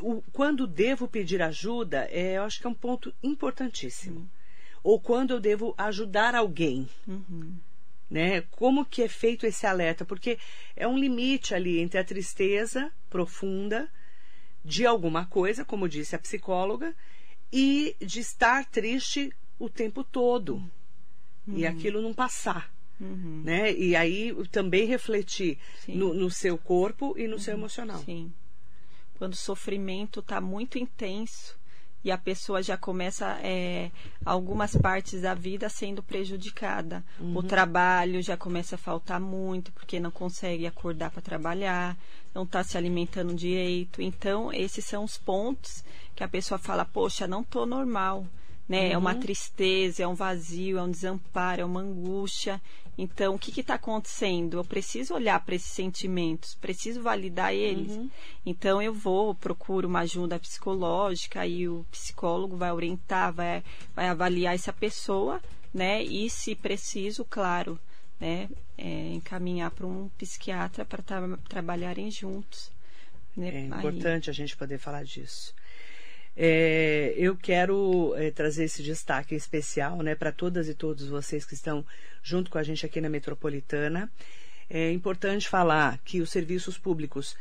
O, 0.00 0.22
quando 0.32 0.66
devo 0.66 1.08
pedir 1.08 1.40
ajuda, 1.40 2.06
é, 2.10 2.36
eu 2.36 2.42
acho 2.42 2.60
que 2.60 2.66
é 2.66 2.70
um 2.70 2.74
ponto 2.74 3.14
importantíssimo. 3.22 4.20
Uhum. 4.20 4.26
Ou 4.82 5.00
quando 5.00 5.30
eu 5.30 5.40
devo 5.40 5.74
ajudar 5.78 6.34
alguém. 6.34 6.88
Uhum 7.06 7.54
né? 8.10 8.42
Como 8.50 8.84
que 8.84 9.02
é 9.02 9.08
feito 9.08 9.46
esse 9.46 9.66
alerta? 9.66 10.04
Porque 10.04 10.38
é 10.76 10.86
um 10.86 10.98
limite 10.98 11.54
ali 11.54 11.80
entre 11.80 11.98
a 11.98 12.04
tristeza 12.04 12.92
profunda 13.08 13.88
de 14.64 14.86
alguma 14.86 15.26
coisa, 15.26 15.64
como 15.64 15.88
disse 15.88 16.16
a 16.16 16.18
psicóloga, 16.18 16.94
e 17.52 17.94
de 18.00 18.20
estar 18.20 18.64
triste 18.66 19.32
o 19.58 19.68
tempo 19.68 20.02
todo 20.02 20.56
uhum. 21.46 21.56
e 21.56 21.66
aquilo 21.66 22.02
não 22.02 22.14
passar. 22.14 22.72
Uhum. 23.00 23.42
Né? 23.44 23.72
E 23.72 23.94
aí 23.96 24.34
também 24.50 24.86
refletir 24.86 25.58
no, 25.88 26.14
no, 26.14 26.30
seu 26.30 26.56
corpo 26.56 27.14
e 27.18 27.26
no 27.26 27.34
uhum. 27.34 27.38
seu 27.38 27.54
emocional. 27.54 27.98
Sim. 28.04 28.32
Quando 29.18 29.34
o 29.34 29.36
sofrimento 29.36 30.20
está 30.20 30.40
muito 30.40 30.78
intenso, 30.78 31.58
e 32.04 32.10
a 32.10 32.18
pessoa 32.18 32.62
já 32.62 32.76
começa 32.76 33.38
é, 33.42 33.90
algumas 34.24 34.76
partes 34.76 35.22
da 35.22 35.34
vida 35.34 35.68
sendo 35.70 36.02
prejudicada. 36.02 37.02
Uhum. 37.18 37.38
O 37.38 37.42
trabalho 37.42 38.22
já 38.22 38.36
começa 38.36 38.74
a 38.74 38.78
faltar 38.78 39.18
muito 39.18 39.72
porque 39.72 39.98
não 39.98 40.10
consegue 40.10 40.66
acordar 40.66 41.10
para 41.10 41.22
trabalhar, 41.22 41.96
não 42.34 42.42
está 42.42 42.62
se 42.62 42.76
alimentando 42.76 43.34
direito. 43.34 44.02
Então, 44.02 44.52
esses 44.52 44.84
são 44.84 45.02
os 45.02 45.16
pontos 45.16 45.82
que 46.14 46.22
a 46.22 46.28
pessoa 46.28 46.58
fala: 46.58 46.84
Poxa, 46.84 47.26
não 47.26 47.40
estou 47.40 47.64
normal. 47.64 48.26
Né? 48.68 48.86
Uhum. 48.86 48.92
É 48.92 48.98
uma 48.98 49.14
uhum. 49.14 49.20
tristeza, 49.20 50.02
é 50.02 50.06
um 50.06 50.14
vazio, 50.14 50.78
é 50.78 50.82
um 50.82 50.90
desamparo, 50.90 51.62
é 51.62 51.64
uma 51.64 51.80
angústia. 51.80 52.60
Então, 52.96 53.34
o 53.34 53.38
que 53.38 53.60
está 53.60 53.74
acontecendo? 53.74 54.58
Eu 54.58 54.64
preciso 54.64 55.14
olhar 55.14 55.38
para 55.44 55.54
esses 55.54 55.72
sentimentos, 55.72 56.54
preciso 56.54 57.02
validar 57.02 57.52
eles. 57.52 57.92
Uhum. 57.92 58.08
Então, 58.46 58.80
eu 58.80 58.94
vou, 58.94 59.34
procuro 59.34 59.88
uma 59.88 60.00
ajuda 60.00 60.38
psicológica 60.38 61.46
e 61.46 61.68
o 61.68 61.84
psicólogo 61.90 62.56
vai 62.56 62.72
orientar, 62.72 63.32
vai, 63.32 63.64
vai 63.94 64.08
avaliar 64.08 64.54
essa 64.54 64.72
pessoa, 64.72 65.42
né? 65.72 66.02
E, 66.04 66.30
se 66.30 66.54
preciso, 66.54 67.24
claro, 67.24 67.78
né? 68.20 68.48
É, 68.78 69.08
encaminhar 69.12 69.70
para 69.72 69.86
um 69.86 70.08
psiquiatra 70.16 70.84
para 70.84 71.02
tra 71.02 71.36
trabalharem 71.48 72.10
juntos. 72.10 72.70
Né? 73.36 73.48
É 73.48 73.60
importante 73.66 74.30
Aí. 74.30 74.32
a 74.32 74.34
gente 74.34 74.56
poder 74.56 74.78
falar 74.78 75.04
disso. 75.04 75.52
É, 76.36 77.14
eu 77.16 77.36
quero 77.36 78.14
é, 78.16 78.30
trazer 78.30 78.64
esse 78.64 78.82
destaque 78.82 79.34
especial 79.34 80.02
né, 80.02 80.14
para 80.14 80.32
todas 80.32 80.68
e 80.68 80.74
todos 80.74 81.06
vocês 81.06 81.44
que 81.44 81.54
estão 81.54 81.84
junto 82.22 82.50
com 82.50 82.58
a 82.58 82.62
gente 82.62 82.84
aqui 82.84 83.00
na 83.00 83.08
Metropolitana. 83.08 84.10
É 84.68 84.90
importante 84.90 85.48
falar 85.48 85.98
que 86.04 86.20
os 86.20 86.30
serviços 86.30 86.76
públicos, 86.76 87.36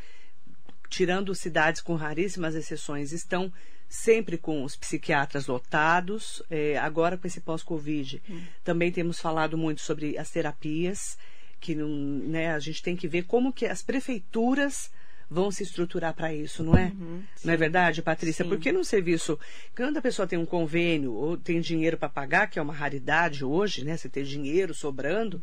tirando 0.89 1.33
cidades 1.33 1.81
com 1.81 1.95
raríssimas 1.95 2.53
exceções, 2.53 3.11
estão 3.11 3.51
sempre 3.89 4.37
com 4.37 4.63
os 4.63 4.75
psiquiatras 4.75 5.47
lotados. 5.47 6.43
É, 6.49 6.77
agora, 6.77 7.17
com 7.17 7.25
esse 7.25 7.41
pós-Covid, 7.41 8.21
hum. 8.29 8.41
também 8.63 8.91
temos 8.91 9.19
falado 9.19 9.57
muito 9.57 9.81
sobre 9.81 10.17
as 10.17 10.29
terapias, 10.29 11.17
que 11.59 11.73
não, 11.73 11.87
né, 11.87 12.53
a 12.53 12.59
gente 12.59 12.83
tem 12.83 12.95
que 12.95 13.07
ver 13.07 13.23
como 13.23 13.53
que 13.53 13.65
as 13.65 13.81
prefeituras 13.81 14.91
vão 15.33 15.49
se 15.49 15.63
estruturar 15.63 16.13
para 16.13 16.33
isso, 16.33 16.63
não 16.63 16.77
é? 16.77 16.85
Uhum, 16.85 17.23
não 17.43 17.53
é 17.53 17.57
verdade, 17.57 18.01
Patrícia? 18.01 18.43
Sim. 18.43 18.49
Porque 18.49 18.71
no 18.71 18.85
serviço, 18.85 19.39
quando 19.75 19.97
a 19.97 20.01
pessoa 20.01 20.27
tem 20.27 20.37
um 20.37 20.45
convênio 20.45 21.13
ou 21.13 21.35
tem 21.35 21.59
dinheiro 21.59 21.97
para 21.97 22.07
pagar, 22.07 22.47
que 22.47 22.59
é 22.59 22.61
uma 22.61 22.73
raridade 22.73 23.43
hoje, 23.43 23.83
né? 23.83 23.97
Você 23.97 24.07
ter 24.07 24.23
dinheiro 24.23 24.73
sobrando, 24.73 25.41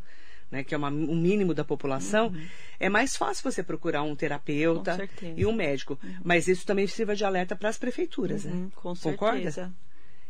né? 0.51 0.63
Que 0.63 0.75
é 0.75 0.79
uma, 0.79 0.89
um 0.89 1.17
mínimo 1.17 1.53
da 1.53 1.65
população, 1.65 2.29
uhum. 2.29 2.47
é 2.79 2.89
mais 2.89 3.17
fácil 3.17 3.51
você 3.51 3.63
procurar 3.63 4.03
um 4.03 4.15
terapeuta 4.15 5.09
e 5.37 5.45
um 5.45 5.53
médico. 5.53 5.99
Uhum. 6.03 6.17
Mas 6.25 6.47
isso 6.47 6.65
também 6.65 6.87
sirva 6.87 7.17
de 7.17 7.25
alerta 7.25 7.57
para 7.57 7.69
as 7.69 7.77
prefeituras, 7.79 8.45
né? 8.45 8.69
Com 8.77 8.95
Concorda? 8.95 9.37
certeza. 9.37 9.73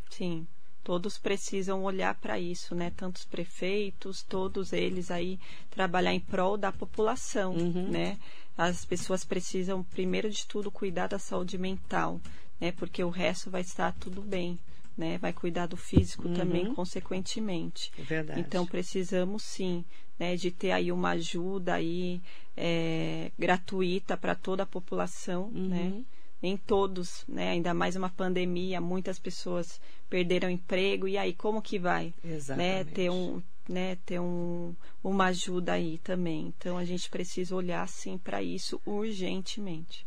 Sim. 0.09 0.47
todos 0.83 1.19
precisam 1.19 1.85
olhar 1.85 2.15
para 2.15 2.39
isso, 2.41 2.75
né? 2.75 2.91
Tantos 2.97 3.25
prefeitos, 3.25 4.23
todos 4.23 4.73
eles 4.73 5.11
aí 5.11 5.39
trabalhar 5.71 6.13
em 6.13 6.21
prol 6.21 6.57
da 6.57 6.73
população, 6.73 7.53
uhum. 7.53 7.89
né? 7.89 8.19
As 8.61 8.85
pessoas 8.85 9.25
precisam, 9.25 9.83
primeiro 9.83 10.29
de 10.29 10.47
tudo, 10.47 10.71
cuidar 10.71 11.07
da 11.07 11.19
saúde 11.19 11.57
mental, 11.57 12.21
né? 12.61 12.71
Porque 12.73 13.03
o 13.03 13.09
resto 13.09 13.49
vai 13.49 13.63
estar 13.63 13.91
tudo 13.99 14.21
bem, 14.21 14.59
né? 14.95 15.17
Vai 15.17 15.33
cuidar 15.33 15.65
do 15.65 15.79
físico 15.79 16.29
uhum. 16.29 16.35
também, 16.35 16.75
consequentemente. 16.75 17.91
É 17.99 18.03
verdade. 18.03 18.39
Então 18.39 18.67
precisamos 18.67 19.45
sim, 19.45 19.83
né? 20.19 20.37
De 20.37 20.51
ter 20.51 20.73
aí 20.73 20.93
uma 20.93 21.13
ajuda 21.13 21.73
aí 21.73 22.21
é, 22.55 23.33
gratuita 23.39 24.15
para 24.15 24.35
toda 24.35 24.65
a 24.65 24.67
população, 24.67 25.45
uhum. 25.45 25.69
né? 25.69 26.05
nem 26.43 26.57
todos, 26.57 27.25
né? 27.29 27.51
Ainda 27.51 27.73
mais 27.73 27.97
uma 27.97 28.11
pandemia, 28.11 28.81
muitas 28.81 29.19
pessoas 29.19 29.81
perderam 30.09 30.51
emprego 30.51 31.09
e 31.09 31.17
aí 31.17 31.33
como 31.33 31.63
que 31.63 31.79
vai? 31.79 32.15
Exatamente. 32.25 32.85
né? 32.89 32.93
Ter 32.93 33.11
um, 33.11 33.43
né? 33.69 33.97
Ter 34.05 34.21
um, 34.21 34.75
uma 35.03 35.27
ajuda 35.27 35.73
aí 35.73 35.99
também. 35.99 36.53
Então 36.57 36.77
a 36.77 36.85
gente 36.85 37.09
precisa 37.09 37.55
olhar 37.55 37.87
sim 37.89 38.19
para 38.19 38.43
isso 38.43 38.81
urgentemente. 38.85 40.07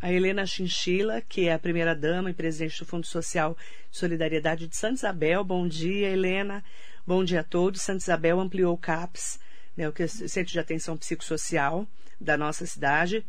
A 0.00 0.12
Helena 0.12 0.44
Chinchila, 0.44 1.20
que 1.20 1.46
é 1.46 1.52
a 1.52 1.58
primeira 1.58 1.94
dama 1.94 2.30
e 2.30 2.34
presidente 2.34 2.80
do 2.80 2.86
Fundo 2.86 3.06
Social 3.06 3.56
de 3.90 3.96
Solidariedade 3.96 4.66
de 4.66 4.76
Santa 4.76 4.94
Isabel. 4.94 5.44
Bom 5.44 5.68
dia, 5.68 6.08
Helena. 6.08 6.64
Bom 7.06 7.22
dia 7.22 7.40
a 7.40 7.44
todos. 7.44 7.82
Santa 7.82 8.02
Isabel 8.02 8.40
ampliou 8.40 8.74
o 8.74 8.78
CAPS, 8.78 9.38
né, 9.76 9.88
o 9.88 9.92
Centro 10.08 10.52
de 10.52 10.58
Atenção 10.58 10.96
Psicossocial 10.96 11.86
da 12.20 12.36
nossa 12.36 12.66
cidade, 12.66 13.24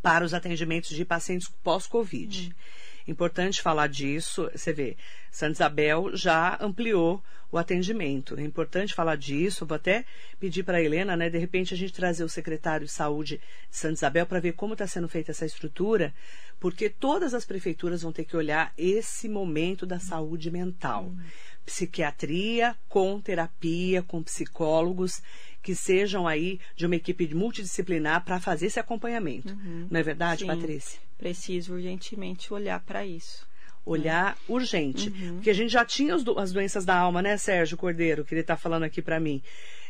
para 0.00 0.24
os 0.24 0.34
atendimentos 0.34 0.90
de 0.90 1.04
pacientes 1.04 1.48
pós-Covid. 1.62 2.48
Hum. 2.48 2.81
Importante 3.06 3.62
falar 3.62 3.88
disso. 3.88 4.50
Você 4.54 4.72
vê, 4.72 4.96
Santa 5.30 5.52
Isabel 5.52 6.10
já 6.14 6.58
ampliou 6.60 7.22
o 7.52 7.58
atendimento. 7.58 8.38
É 8.38 8.42
importante 8.42 8.94
falar 8.94 9.16
disso. 9.16 9.66
Vou 9.66 9.76
até 9.76 10.06
pedir 10.40 10.62
para 10.62 10.78
a 10.78 10.82
Helena, 10.82 11.14
né, 11.14 11.28
de 11.28 11.36
repente, 11.36 11.74
a 11.74 11.76
gente 11.76 11.92
trazer 11.92 12.24
o 12.24 12.28
secretário 12.28 12.86
de 12.86 12.92
saúde 12.92 13.40
de 13.70 13.76
Santa 13.76 13.94
Isabel 13.94 14.26
para 14.26 14.40
ver 14.40 14.52
como 14.52 14.72
está 14.72 14.86
sendo 14.86 15.06
feita 15.06 15.32
essa 15.32 15.44
estrutura, 15.44 16.14
porque 16.58 16.88
todas 16.88 17.34
as 17.34 17.44
prefeituras 17.44 18.02
vão 18.02 18.10
ter 18.10 18.24
que 18.24 18.36
olhar 18.36 18.72
esse 18.78 19.28
momento 19.28 19.84
da 19.84 19.98
saúde 19.98 20.50
mental. 20.50 21.04
Hum. 21.04 21.20
Psiquiatria 21.64 22.76
com 22.88 23.20
terapia, 23.20 24.02
com 24.02 24.22
psicólogos 24.22 25.22
que 25.62 25.74
sejam 25.74 26.26
aí 26.26 26.58
de 26.74 26.84
uma 26.84 26.96
equipe 26.96 27.32
multidisciplinar 27.34 28.24
para 28.24 28.40
fazer 28.40 28.66
esse 28.66 28.80
acompanhamento. 28.80 29.52
Uhum. 29.52 29.86
Não 29.90 30.00
é 30.00 30.02
verdade, 30.02 30.40
Sim, 30.40 30.48
Patrícia? 30.48 31.00
Preciso 31.16 31.74
urgentemente 31.74 32.52
olhar 32.52 32.80
para 32.80 33.06
isso. 33.06 33.46
Olhar 33.86 34.36
uhum. 34.48 34.56
urgente. 34.56 35.08
Uhum. 35.08 35.34
Porque 35.34 35.50
a 35.50 35.54
gente 35.54 35.70
já 35.70 35.84
tinha 35.84 36.14
as 36.14 36.52
doenças 36.52 36.84
da 36.84 36.96
alma, 36.96 37.22
né, 37.22 37.36
Sérgio 37.36 37.76
Cordeiro, 37.76 38.24
que 38.24 38.34
ele 38.34 38.40
está 38.40 38.56
falando 38.56 38.82
aqui 38.82 39.00
para 39.00 39.20
mim. 39.20 39.40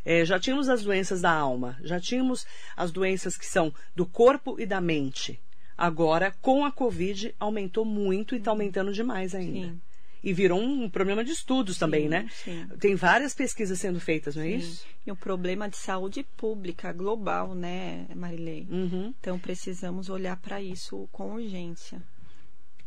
É, 0.05 0.25
já 0.25 0.39
tínhamos 0.39 0.69
as 0.69 0.83
doenças 0.83 1.23
da 1.23 1.31
alma, 1.31 1.79
já 1.83 1.99
tínhamos 1.99 2.47
as 2.77 2.91
doenças 2.91 3.37
que 3.37 3.47
são 3.47 3.73
do 3.95 4.05
corpo 4.05 4.61
e 4.61 4.67
da 4.67 4.81
mente. 4.81 5.41
Agora, 5.79 6.35
com 6.43 6.65
a 6.65 6.73
Covid, 6.73 7.35
aumentou 7.41 7.85
muito 7.85 8.35
e 8.35 8.39
está 8.39 8.51
aumentando 8.51 8.93
demais 8.93 9.35
ainda. 9.35 9.69
Sim 9.69 9.81
e 10.23 10.33
virou 10.33 10.61
um 10.61 10.89
problema 10.89 11.25
de 11.25 11.33
estudos 11.33 11.75
sim, 11.77 11.81
também, 11.81 12.09
né? 12.09 12.29
Sim. 12.45 12.67
Tem 12.79 12.95
várias 12.95 13.35
pesquisas 13.35 13.79
sendo 13.79 13.99
feitas, 13.99 14.37
não 14.37 14.43
é 14.43 14.47
sim. 14.47 14.57
isso? 14.57 14.87
E 15.07 15.11
um 15.11 15.17
problema 15.17 15.69
de 15.69 15.77
saúde 15.77 16.23
pública 16.37 16.93
global, 16.93 17.55
né, 17.55 18.07
Marilei? 18.15 18.67
Uhum. 18.71 19.13
Então 19.21 19.39
precisamos 19.39 20.09
olhar 20.09 20.37
para 20.37 20.63
isso 20.63 21.09
com 21.11 21.35
urgência. 21.35 22.01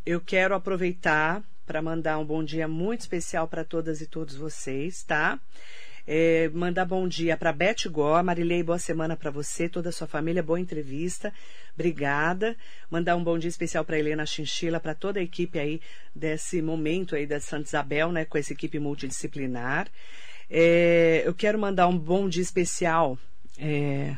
Eu 0.06 0.21
quero 0.21 0.56
aproveitar 0.56 1.43
para 1.65 1.82
mandar 1.82 2.19
um 2.19 2.26
bom 2.26 2.43
dia 2.43 2.67
muito 2.67 3.02
especial 3.02 3.48
para 3.48 3.63
todas 3.63 4.00
e 4.00 4.06
todos 4.06 4.36
vocês, 4.36 5.04
tá? 5.04 5.39
É, 6.07 6.49
mandar 6.53 6.85
bom 6.85 7.07
dia 7.07 7.35
para 7.35 7.51
Beth 7.51 7.89
Gó, 7.89 8.21
Marilei, 8.21 8.61
boa 8.61 8.77
semana 8.77 9.17
para 9.17 9.31
você, 9.31 9.67
toda 9.67 9.89
a 9.89 9.91
sua 9.91 10.07
família, 10.07 10.43
boa 10.43 10.59
entrevista. 10.59 11.33
Obrigada. 11.73 12.55
Mandar 12.91 13.15
um 13.15 13.23
bom 13.23 13.39
dia 13.39 13.49
especial 13.49 13.83
para 13.83 13.97
Helena 13.97 14.25
Chinchila, 14.25 14.79
para 14.79 14.93
toda 14.93 15.19
a 15.19 15.23
equipe 15.23 15.57
aí 15.57 15.81
desse 16.15 16.61
momento 16.61 17.15
aí 17.15 17.25
da 17.25 17.39
Santa 17.39 17.67
Isabel, 17.67 18.11
né, 18.11 18.23
com 18.23 18.37
essa 18.37 18.53
equipe 18.53 18.77
multidisciplinar. 18.77 19.87
É, 20.49 21.23
eu 21.25 21.33
quero 21.33 21.57
mandar 21.57 21.87
um 21.87 21.97
bom 21.97 22.29
dia 22.29 22.43
especial 22.43 23.17
é, 23.57 24.15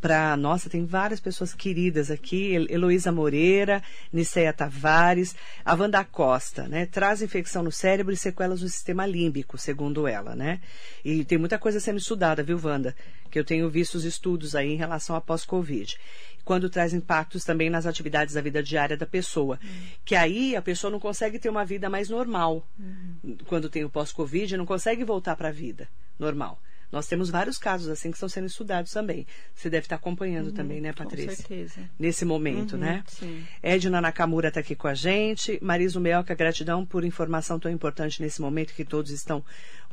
para 0.00 0.36
nossa, 0.36 0.70
tem 0.70 0.84
várias 0.86 1.20
pessoas 1.20 1.52
queridas 1.52 2.10
aqui, 2.10 2.54
Heloísa 2.68 3.12
Moreira, 3.12 3.82
Niceia 4.12 4.52
Tavares, 4.52 5.36
a 5.64 5.74
Wanda 5.74 6.02
Costa, 6.04 6.66
né? 6.66 6.86
Traz 6.86 7.20
infecção 7.20 7.62
no 7.62 7.70
cérebro 7.70 8.12
e 8.12 8.16
sequelas 8.16 8.62
no 8.62 8.68
sistema 8.68 9.04
límbico, 9.06 9.58
segundo 9.58 10.06
ela, 10.06 10.34
né? 10.34 10.60
E 11.04 11.24
tem 11.24 11.38
muita 11.38 11.58
coisa 11.58 11.78
sendo 11.78 11.98
estudada, 11.98 12.42
viu, 12.42 12.58
Wanda? 12.62 12.96
Que 13.30 13.38
eu 13.38 13.44
tenho 13.44 13.68
visto 13.68 13.94
os 13.96 14.04
estudos 14.04 14.54
aí 14.54 14.72
em 14.72 14.76
relação 14.76 15.14
a 15.14 15.20
pós-Covid. 15.20 15.98
Quando 16.44 16.70
traz 16.70 16.94
impactos 16.94 17.44
também 17.44 17.68
nas 17.68 17.86
atividades 17.86 18.34
da 18.34 18.40
vida 18.40 18.62
diária 18.62 18.96
da 18.96 19.06
pessoa. 19.06 19.60
Uhum. 19.62 19.86
Que 20.04 20.16
aí 20.16 20.56
a 20.56 20.62
pessoa 20.62 20.90
não 20.90 20.98
consegue 20.98 21.38
ter 21.38 21.48
uma 21.48 21.64
vida 21.64 21.88
mais 21.90 22.08
normal. 22.08 22.66
Uhum. 22.78 23.36
Quando 23.46 23.68
tem 23.68 23.84
o 23.84 23.90
pós-Covid, 23.90 24.56
não 24.56 24.66
consegue 24.66 25.04
voltar 25.04 25.36
para 25.36 25.48
a 25.48 25.52
vida 25.52 25.86
normal. 26.18 26.58
Nós 26.90 27.06
temos 27.06 27.30
vários 27.30 27.56
casos 27.56 27.88
assim 27.88 28.10
que 28.10 28.16
estão 28.16 28.28
sendo 28.28 28.46
estudados 28.46 28.92
também. 28.92 29.26
Você 29.54 29.70
deve 29.70 29.84
estar 29.84 29.96
acompanhando 29.96 30.48
uhum, 30.48 30.54
também, 30.54 30.80
né, 30.80 30.92
Patrícia? 30.92 31.30
Com 31.30 31.36
certeza. 31.36 31.80
Nesse 31.98 32.24
momento, 32.24 32.72
uhum, 32.72 32.80
né? 32.80 33.04
Sim. 33.06 33.46
Edna 33.62 34.00
Nakamura 34.00 34.48
está 34.48 34.60
aqui 34.60 34.74
com 34.74 34.88
a 34.88 34.94
gente. 34.94 35.58
Marisa 35.62 36.00
Melca, 36.00 36.34
gratidão 36.34 36.84
por 36.84 37.04
informação 37.04 37.60
tão 37.60 37.70
importante 37.70 38.20
nesse 38.20 38.40
momento 38.40 38.74
que 38.74 38.84
todos 38.84 39.10
estão 39.10 39.44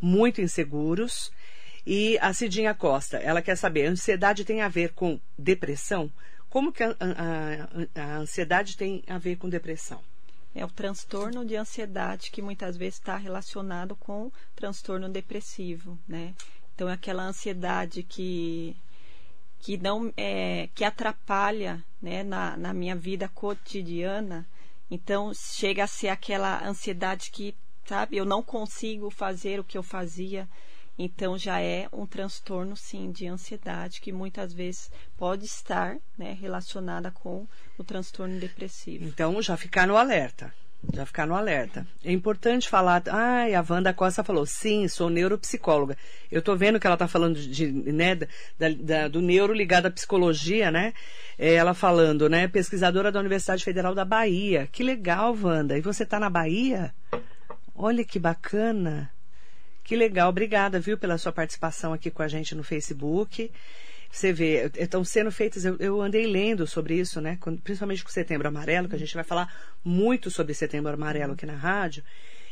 muito 0.02 0.42
inseguros. 0.42 1.32
E 1.86 2.18
a 2.20 2.34
Cidinha 2.34 2.74
Costa, 2.74 3.18
ela 3.18 3.42
quer 3.42 3.56
saber, 3.56 3.88
a 3.88 3.92
ansiedade 3.92 4.44
tem 4.44 4.62
a 4.62 4.68
ver 4.68 4.94
com 4.94 5.20
depressão? 5.38 6.12
Como 6.50 6.72
que 6.72 6.84
a, 6.84 6.96
a, 7.00 8.02
a 8.02 8.18
ansiedade 8.18 8.76
tem 8.76 9.04
a 9.08 9.18
ver 9.18 9.38
com 9.38 9.48
depressão? 9.48 10.02
é 10.58 10.66
o 10.66 10.70
transtorno 10.70 11.46
de 11.46 11.56
ansiedade 11.56 12.32
que 12.32 12.42
muitas 12.42 12.76
vezes 12.76 12.96
está 12.96 13.16
relacionado 13.16 13.96
com 13.96 14.32
transtorno 14.56 15.08
depressivo, 15.08 16.00
né? 16.08 16.34
Então, 16.78 16.88
é 16.88 16.94
aquela 16.94 17.24
ansiedade 17.24 18.04
que, 18.04 18.78
que 19.62 19.80
não 19.80 20.14
é, 20.16 20.70
que 20.76 20.84
atrapalha 20.84 21.84
né, 22.00 22.22
na, 22.22 22.56
na 22.56 22.72
minha 22.72 22.96
vida 22.96 23.28
cotidiana. 23.28 24.48
Então, 24.92 25.34
chega 25.34 25.86
a 25.86 25.88
ser 25.88 26.10
aquela 26.10 26.64
ansiedade 26.64 27.32
que, 27.32 27.56
sabe, 27.84 28.18
eu 28.18 28.26
não 28.26 28.44
consigo 28.44 29.10
fazer 29.10 29.60
o 29.60 29.64
que 29.64 29.76
eu 29.76 29.82
fazia. 29.82 30.48
Então, 31.00 31.36
já 31.36 31.60
é 31.60 31.90
um 31.92 32.06
transtorno, 32.06 32.78
sim, 32.78 33.12
de 33.12 33.26
ansiedade 33.26 34.00
que 34.00 34.12
muitas 34.12 34.54
vezes 34.54 34.92
pode 35.18 35.46
estar 35.46 35.98
né, 36.16 36.38
relacionada 36.40 37.10
com 37.10 37.48
o 37.76 37.84
transtorno 37.84 38.40
depressivo. 38.40 39.04
Então, 39.04 39.42
já 39.42 39.58
ficar 39.58 39.88
no 39.88 39.98
alerta. 39.98 40.54
Já 40.94 41.06
ficar 41.06 41.26
no 41.26 41.36
alerta. 41.36 41.86
É 42.04 42.12
importante 42.12 42.70
falar. 42.70 43.04
Ai, 43.08 43.54
a 43.54 43.66
Wanda 43.68 43.94
Costa 43.94 44.24
falou: 44.24 44.46
sim, 44.46 44.88
sou 44.88 45.10
neuropsicóloga. 45.10 45.98
Eu 46.32 46.40
estou 46.40 46.56
vendo 46.56 46.80
que 46.80 46.88
ela 46.88 46.96
está 46.96 47.08
falando 47.08 47.36
de, 47.40 47.68
né, 47.68 48.16
da, 48.16 48.28
da, 48.80 49.08
do 49.08 49.22
neuro 49.22 49.54
ligado 49.54 49.88
à 49.88 49.92
psicologia, 49.92 50.72
né? 50.72 50.94
É, 51.38 51.56
ela 51.56 51.74
falando, 51.74 52.30
né? 52.30 52.48
Pesquisadora 52.48 53.12
da 53.12 53.20
Universidade 53.20 53.64
Federal 53.64 53.94
da 53.94 54.06
Bahia. 54.06 54.68
Que 54.72 54.84
legal, 54.84 55.36
Wanda. 55.36 55.78
E 55.78 55.82
você 55.82 56.04
está 56.04 56.20
na 56.20 56.30
Bahia? 56.30 56.94
Olha 57.76 58.04
que 58.04 58.18
bacana. 58.18 59.12
Que 59.84 59.96
legal. 59.96 60.30
Obrigada, 60.30 60.80
viu, 60.80 60.98
pela 60.98 61.18
sua 61.18 61.32
participação 61.32 61.94
aqui 61.94 62.12
com 62.12 62.22
a 62.22 62.28
gente 62.28 62.56
no 62.56 62.64
Facebook. 62.64 63.52
Você 64.12 64.32
vê, 64.34 64.72
estão 64.78 65.04
sendo 65.04 65.32
feitas, 65.32 65.66
eu, 65.66 65.76
eu, 65.80 66.02
andei 66.02 66.26
lendo 66.26 66.66
sobre 66.66 66.96
isso, 66.96 67.20
né? 67.22 67.38
Principalmente 67.64 68.04
com 68.04 68.10
o 68.10 68.14
Setembro 68.14 68.48
Amarelo, 68.48 68.88
que 68.88 68.96
a 68.96 69.00
gente 69.00 69.14
vai 69.14 69.24
falar 69.24 69.54
muito 69.84 70.32
sobre 70.32 70.54
Setembro 70.54 70.94
Amarelo 70.94 71.34
aqui 71.34 71.46
na 71.46 71.56
rádio. 71.56 72.04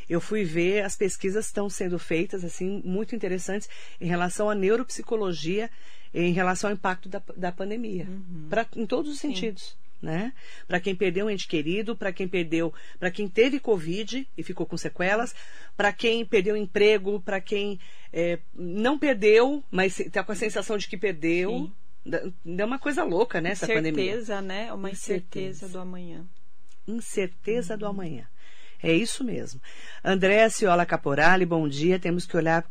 Eu 0.08 0.20
fui 0.20 0.44
ver, 0.44 0.84
as 0.84 0.96
pesquisas 0.96 1.46
estão 1.46 1.68
sendo 1.68 1.98
feitas, 1.98 2.44
assim, 2.44 2.80
muito 2.84 3.16
interessantes 3.16 3.68
em 4.00 4.06
relação 4.06 4.48
à 4.48 4.54
neuropsicologia, 4.54 5.68
em 6.14 6.32
relação 6.32 6.70
ao 6.70 6.74
impacto 6.74 7.08
da, 7.08 7.20
da 7.36 7.50
pandemia, 7.50 8.06
uhum. 8.08 8.46
pra, 8.48 8.66
em 8.76 8.86
todos 8.86 9.10
os 9.10 9.18
Sim. 9.18 9.28
sentidos 9.28 9.76
né? 10.06 10.32
Para 10.68 10.78
quem 10.78 10.94
perdeu 10.94 11.26
um 11.26 11.30
ente 11.30 11.48
querido, 11.48 11.96
para 11.96 12.12
quem 12.12 12.28
perdeu, 12.28 12.72
para 12.98 13.10
quem 13.10 13.28
teve 13.28 13.58
Covid 13.58 14.26
e 14.38 14.42
ficou 14.42 14.64
com 14.64 14.76
sequelas, 14.76 15.34
para 15.76 15.92
quem 15.92 16.24
perdeu 16.24 16.56
emprego, 16.56 17.20
para 17.20 17.40
quem 17.40 17.80
é, 18.12 18.38
não 18.54 18.96
perdeu, 18.96 19.64
mas 19.68 19.98
está 19.98 20.22
com 20.22 20.30
a 20.30 20.36
sensação 20.36 20.78
de 20.78 20.88
que 20.88 20.96
perdeu. 20.96 21.50
Sim. 21.50 22.32
Deu 22.44 22.66
uma 22.66 22.78
coisa 22.78 23.02
louca, 23.02 23.40
né, 23.40 23.50
essa 23.50 23.64
incerteza, 23.64 23.82
pandemia. 23.82 24.12
Incerteza, 24.12 24.40
né? 24.40 24.72
Uma 24.72 24.90
incerteza. 24.90 25.48
incerteza 25.48 25.68
do 25.68 25.80
amanhã. 25.80 26.24
Incerteza 26.86 27.74
uhum. 27.74 27.78
do 27.80 27.86
amanhã. 27.86 28.28
É 28.80 28.92
isso 28.92 29.24
mesmo. 29.24 29.60
Andréa 30.04 30.48
Ciola 30.48 30.86
Caporali, 30.86 31.44
bom 31.44 31.66
dia. 31.66 31.98
Temos 31.98 32.24
que 32.24 32.36
olhar 32.36 32.64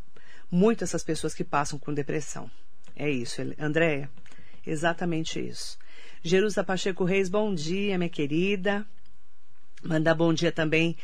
muito 0.49 0.85
essas 0.85 1.03
pessoas 1.03 1.33
que 1.33 1.43
passam 1.43 1.77
com 1.77 1.93
depressão. 1.93 2.49
É 2.95 3.09
isso, 3.09 3.41
Andréa. 3.59 4.09
Exatamente 4.65 5.37
isso. 5.37 5.77
Jerusa 6.25 6.63
Pacheco 6.63 7.03
Reis, 7.03 7.29
bom 7.29 7.53
dia, 7.53 7.99
minha 7.99 8.09
querida. 8.09 8.83
Mandar 9.83 10.15
bom 10.15 10.33
dia 10.33 10.51
também 10.51 10.97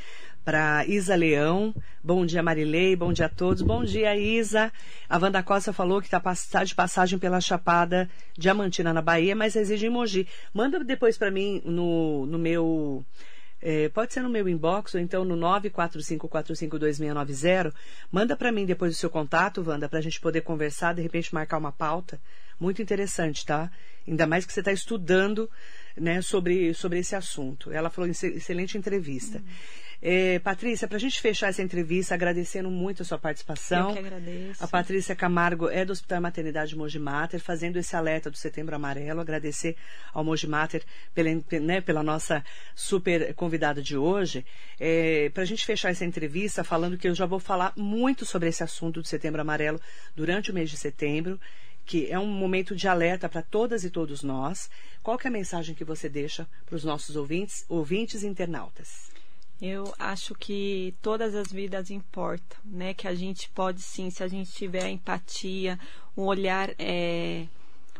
para 0.43 0.83
Isa 0.87 1.15
Leão. 1.15 1.75
Bom 2.03 2.25
dia, 2.25 2.41
Marilei. 2.41 2.95
Bom 2.95 3.13
dia 3.13 3.27
a 3.27 3.29
todos. 3.29 3.61
Bom 3.61 3.83
dia, 3.83 4.17
Isa. 4.17 4.73
A 5.07 5.19
Wanda 5.19 5.43
Costa 5.43 5.71
falou 5.71 6.01
que 6.01 6.07
está 6.07 6.19
tá 6.19 6.63
de 6.63 6.73
passagem 6.73 7.19
pela 7.19 7.39
Chapada 7.39 8.09
Diamantina, 8.35 8.91
na 8.91 9.01
Bahia, 9.03 9.35
mas 9.35 9.55
exige 9.55 9.85
em 9.85 9.91
Mogi. 9.91 10.27
Manda 10.51 10.83
depois 10.83 11.19
para 11.19 11.29
mim 11.29 11.61
no, 11.63 12.25
no 12.25 12.39
meu. 12.39 13.05
É, 13.61 13.89
pode 13.89 14.11
ser 14.11 14.21
no 14.21 14.29
meu 14.29 14.49
inbox 14.49 14.95
ou 14.95 14.99
então 14.99 15.23
no 15.23 15.37
945452690. 15.37 17.71
Manda 18.11 18.35
para 18.35 18.51
mim 18.51 18.65
depois 18.65 18.95
o 18.95 18.97
seu 18.97 19.11
contato, 19.11 19.63
Wanda, 19.63 19.87
para 19.87 19.99
a 19.99 20.01
gente 20.01 20.19
poder 20.19 20.41
conversar, 20.41 20.95
de 20.95 21.03
repente 21.03 21.31
marcar 21.31 21.59
uma 21.59 21.71
pauta. 21.71 22.19
Muito 22.61 22.79
interessante, 22.79 23.43
tá? 23.43 23.71
Ainda 24.07 24.27
mais 24.27 24.45
que 24.45 24.53
você 24.53 24.59
está 24.61 24.71
estudando 24.71 25.49
né, 25.97 26.21
sobre, 26.21 26.75
sobre 26.75 26.99
esse 26.99 27.15
assunto. 27.15 27.71
Ela 27.71 27.89
falou 27.89 28.07
excelente 28.07 28.77
entrevista. 28.77 29.39
Uhum. 29.39 29.43
É, 30.03 30.37
Patrícia, 30.39 30.87
para 30.87 30.97
a 30.97 30.99
gente 30.99 31.19
fechar 31.19 31.49
essa 31.49 31.61
entrevista, 31.63 32.13
agradecendo 32.13 32.69
muito 32.69 33.01
a 33.01 33.05
sua 33.05 33.17
participação. 33.17 33.89
Eu 33.89 33.93
que 33.93 33.99
agradeço. 33.99 34.63
A 34.63 34.67
Patrícia 34.67 35.15
Camargo 35.15 35.69
é 35.69 35.83
do 35.83 35.91
Hospital 35.91 36.21
Maternidade 36.21 36.75
Mogi 36.75 36.99
Mater, 36.99 37.39
fazendo 37.39 37.77
esse 37.77 37.95
alerta 37.95 38.29
do 38.29 38.37
Setembro 38.37 38.75
Amarelo. 38.75 39.21
Agradecer 39.21 39.75
ao 40.13 40.23
Mogi 40.23 40.47
Mater 40.47 40.83
pela, 41.15 41.29
né, 41.61 41.81
pela 41.81 42.03
nossa 42.03 42.43
super 42.75 43.33
convidada 43.33 43.81
de 43.81 43.97
hoje. 43.97 44.45
É, 44.79 45.31
para 45.33 45.41
a 45.41 45.47
gente 45.47 45.65
fechar 45.65 45.89
essa 45.89 46.05
entrevista, 46.05 46.63
falando 46.63 46.95
que 46.95 47.07
eu 47.07 47.15
já 47.15 47.25
vou 47.25 47.39
falar 47.39 47.73
muito 47.75 48.23
sobre 48.23 48.49
esse 48.49 48.63
assunto 48.63 49.01
do 49.01 49.07
Setembro 49.07 49.41
Amarelo 49.41 49.79
durante 50.15 50.51
o 50.51 50.53
mês 50.53 50.69
de 50.69 50.77
setembro 50.77 51.39
que 51.91 52.09
é 52.09 52.17
um 52.17 52.25
momento 52.25 52.73
de 52.73 52.87
alerta 52.87 53.27
para 53.27 53.41
todas 53.41 53.83
e 53.83 53.89
todos 53.89 54.23
nós. 54.23 54.69
Qual 55.03 55.19
é 55.21 55.27
a 55.27 55.31
mensagem 55.31 55.75
que 55.75 55.83
você 55.83 56.07
deixa 56.07 56.47
para 56.65 56.77
os 56.77 56.85
nossos 56.85 57.17
ouvintes, 57.17 57.65
ouvintes 57.67 58.23
e 58.23 58.27
internautas? 58.27 59.11
Eu 59.61 59.93
acho 59.99 60.33
que 60.33 60.95
todas 61.01 61.35
as 61.35 61.51
vidas 61.51 61.91
importam, 61.91 62.57
né? 62.63 62.93
Que 62.93 63.09
a 63.09 63.13
gente 63.13 63.49
pode 63.49 63.81
sim, 63.81 64.09
se 64.09 64.23
a 64.23 64.29
gente 64.29 64.53
tiver 64.53 64.87
empatia, 64.87 65.77
um 66.15 66.21
olhar, 66.21 66.73
é, 66.79 67.45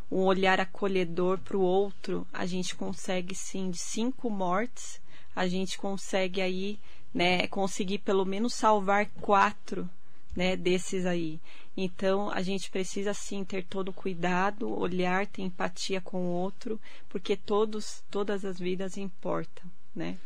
um 0.09 0.19
olhar 0.19 0.61
acolhedor 0.61 1.39
para 1.39 1.57
o 1.57 1.61
outro, 1.61 2.25
a 2.31 2.45
gente 2.45 2.73
consegue 2.77 3.35
sim 3.35 3.69
de 3.69 3.77
cinco 3.77 4.29
mortes, 4.29 5.01
a 5.35 5.49
gente 5.49 5.77
consegue 5.77 6.39
aí, 6.39 6.79
né? 7.13 7.45
Conseguir 7.47 7.97
pelo 7.97 8.23
menos 8.23 8.53
salvar 8.53 9.07
quatro, 9.19 9.89
né? 10.35 10.55
Desses 10.55 11.05
aí. 11.05 11.39
Então 11.75 12.29
a 12.29 12.41
gente 12.41 12.69
precisa 12.69 13.13
sim 13.13 13.43
ter 13.43 13.63
todo 13.65 13.93
cuidado, 13.93 14.69
olhar, 14.69 15.25
ter 15.27 15.41
empatia 15.41 16.01
com 16.01 16.17
o 16.17 16.29
outro, 16.29 16.79
porque 17.09 17.35
todos, 17.35 18.03
todas 18.09 18.43
as 18.43 18.59
vidas 18.59 18.97
importam, 18.97 19.63
né? 19.95 20.17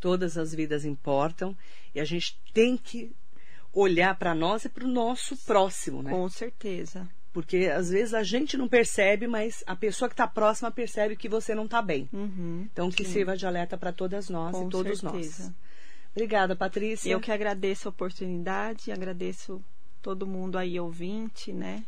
Todas 0.00 0.36
as 0.36 0.54
vidas 0.54 0.84
importam 0.84 1.56
e 1.94 2.00
a 2.00 2.04
gente 2.04 2.38
tem 2.52 2.76
que 2.76 3.12
olhar 3.72 4.16
para 4.18 4.34
nós 4.34 4.64
e 4.64 4.68
para 4.68 4.84
o 4.84 4.88
nosso 4.88 5.36
próximo, 5.38 6.02
né? 6.02 6.10
Com 6.10 6.28
certeza. 6.28 7.08
Porque 7.32 7.70
às 7.74 7.88
vezes 7.88 8.12
a 8.12 8.22
gente 8.22 8.58
não 8.58 8.68
percebe, 8.68 9.26
mas 9.26 9.64
a 9.66 9.74
pessoa 9.74 10.08
que 10.08 10.12
está 10.12 10.26
próxima 10.26 10.70
percebe 10.70 11.16
que 11.16 11.30
você 11.30 11.54
não 11.54 11.64
está 11.64 11.80
bem. 11.80 12.06
Uhum, 12.12 12.68
então 12.70 12.90
que 12.90 13.04
sim. 13.04 13.12
sirva 13.12 13.36
de 13.36 13.46
alerta 13.46 13.78
para 13.78 13.90
todas 13.90 14.28
nós 14.28 14.54
Com 14.54 14.66
e 14.66 14.70
todos 14.70 14.98
certeza. 15.00 15.44
nós. 15.44 15.52
Obrigada, 16.14 16.54
Patrícia. 16.54 17.10
Eu 17.10 17.20
que 17.20 17.32
agradeço 17.32 17.88
a 17.88 17.90
oportunidade, 17.90 18.92
agradeço 18.92 19.62
todo 20.00 20.26
mundo 20.26 20.58
aí 20.58 20.78
ouvinte, 20.78 21.52
né? 21.52 21.84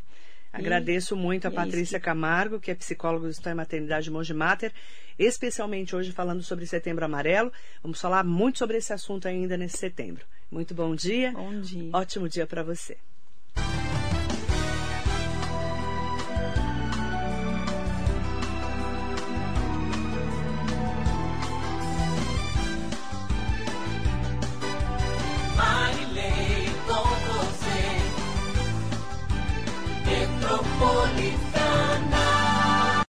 Agradeço 0.51 1.17
muito 1.17 1.47
a 1.47 1.51
Patrícia 1.51 1.99
Camargo, 1.99 2.61
que 2.61 2.71
é 2.71 2.75
psicóloga 2.75 3.25
do 3.25 3.31
Estado 3.31 3.53
e 3.53 3.57
Maternidade 3.57 4.09
Monge 4.09 4.33
Mater, 4.33 4.71
especialmente 5.19 5.93
hoje 5.93 6.13
falando 6.13 6.41
sobre 6.41 6.65
Setembro 6.65 7.03
Amarelo. 7.03 7.51
Vamos 7.83 7.99
falar 7.99 8.23
muito 8.23 8.59
sobre 8.59 8.77
esse 8.77 8.93
assunto 8.93 9.27
ainda 9.27 9.57
nesse 9.57 9.77
setembro. 9.77 10.25
Muito 10.49 10.73
bom 10.73 10.95
dia. 10.95 11.33
Bom 11.33 11.59
dia. 11.59 11.89
Ótimo 11.91 12.29
dia 12.29 12.47
para 12.47 12.63
você. 12.63 12.97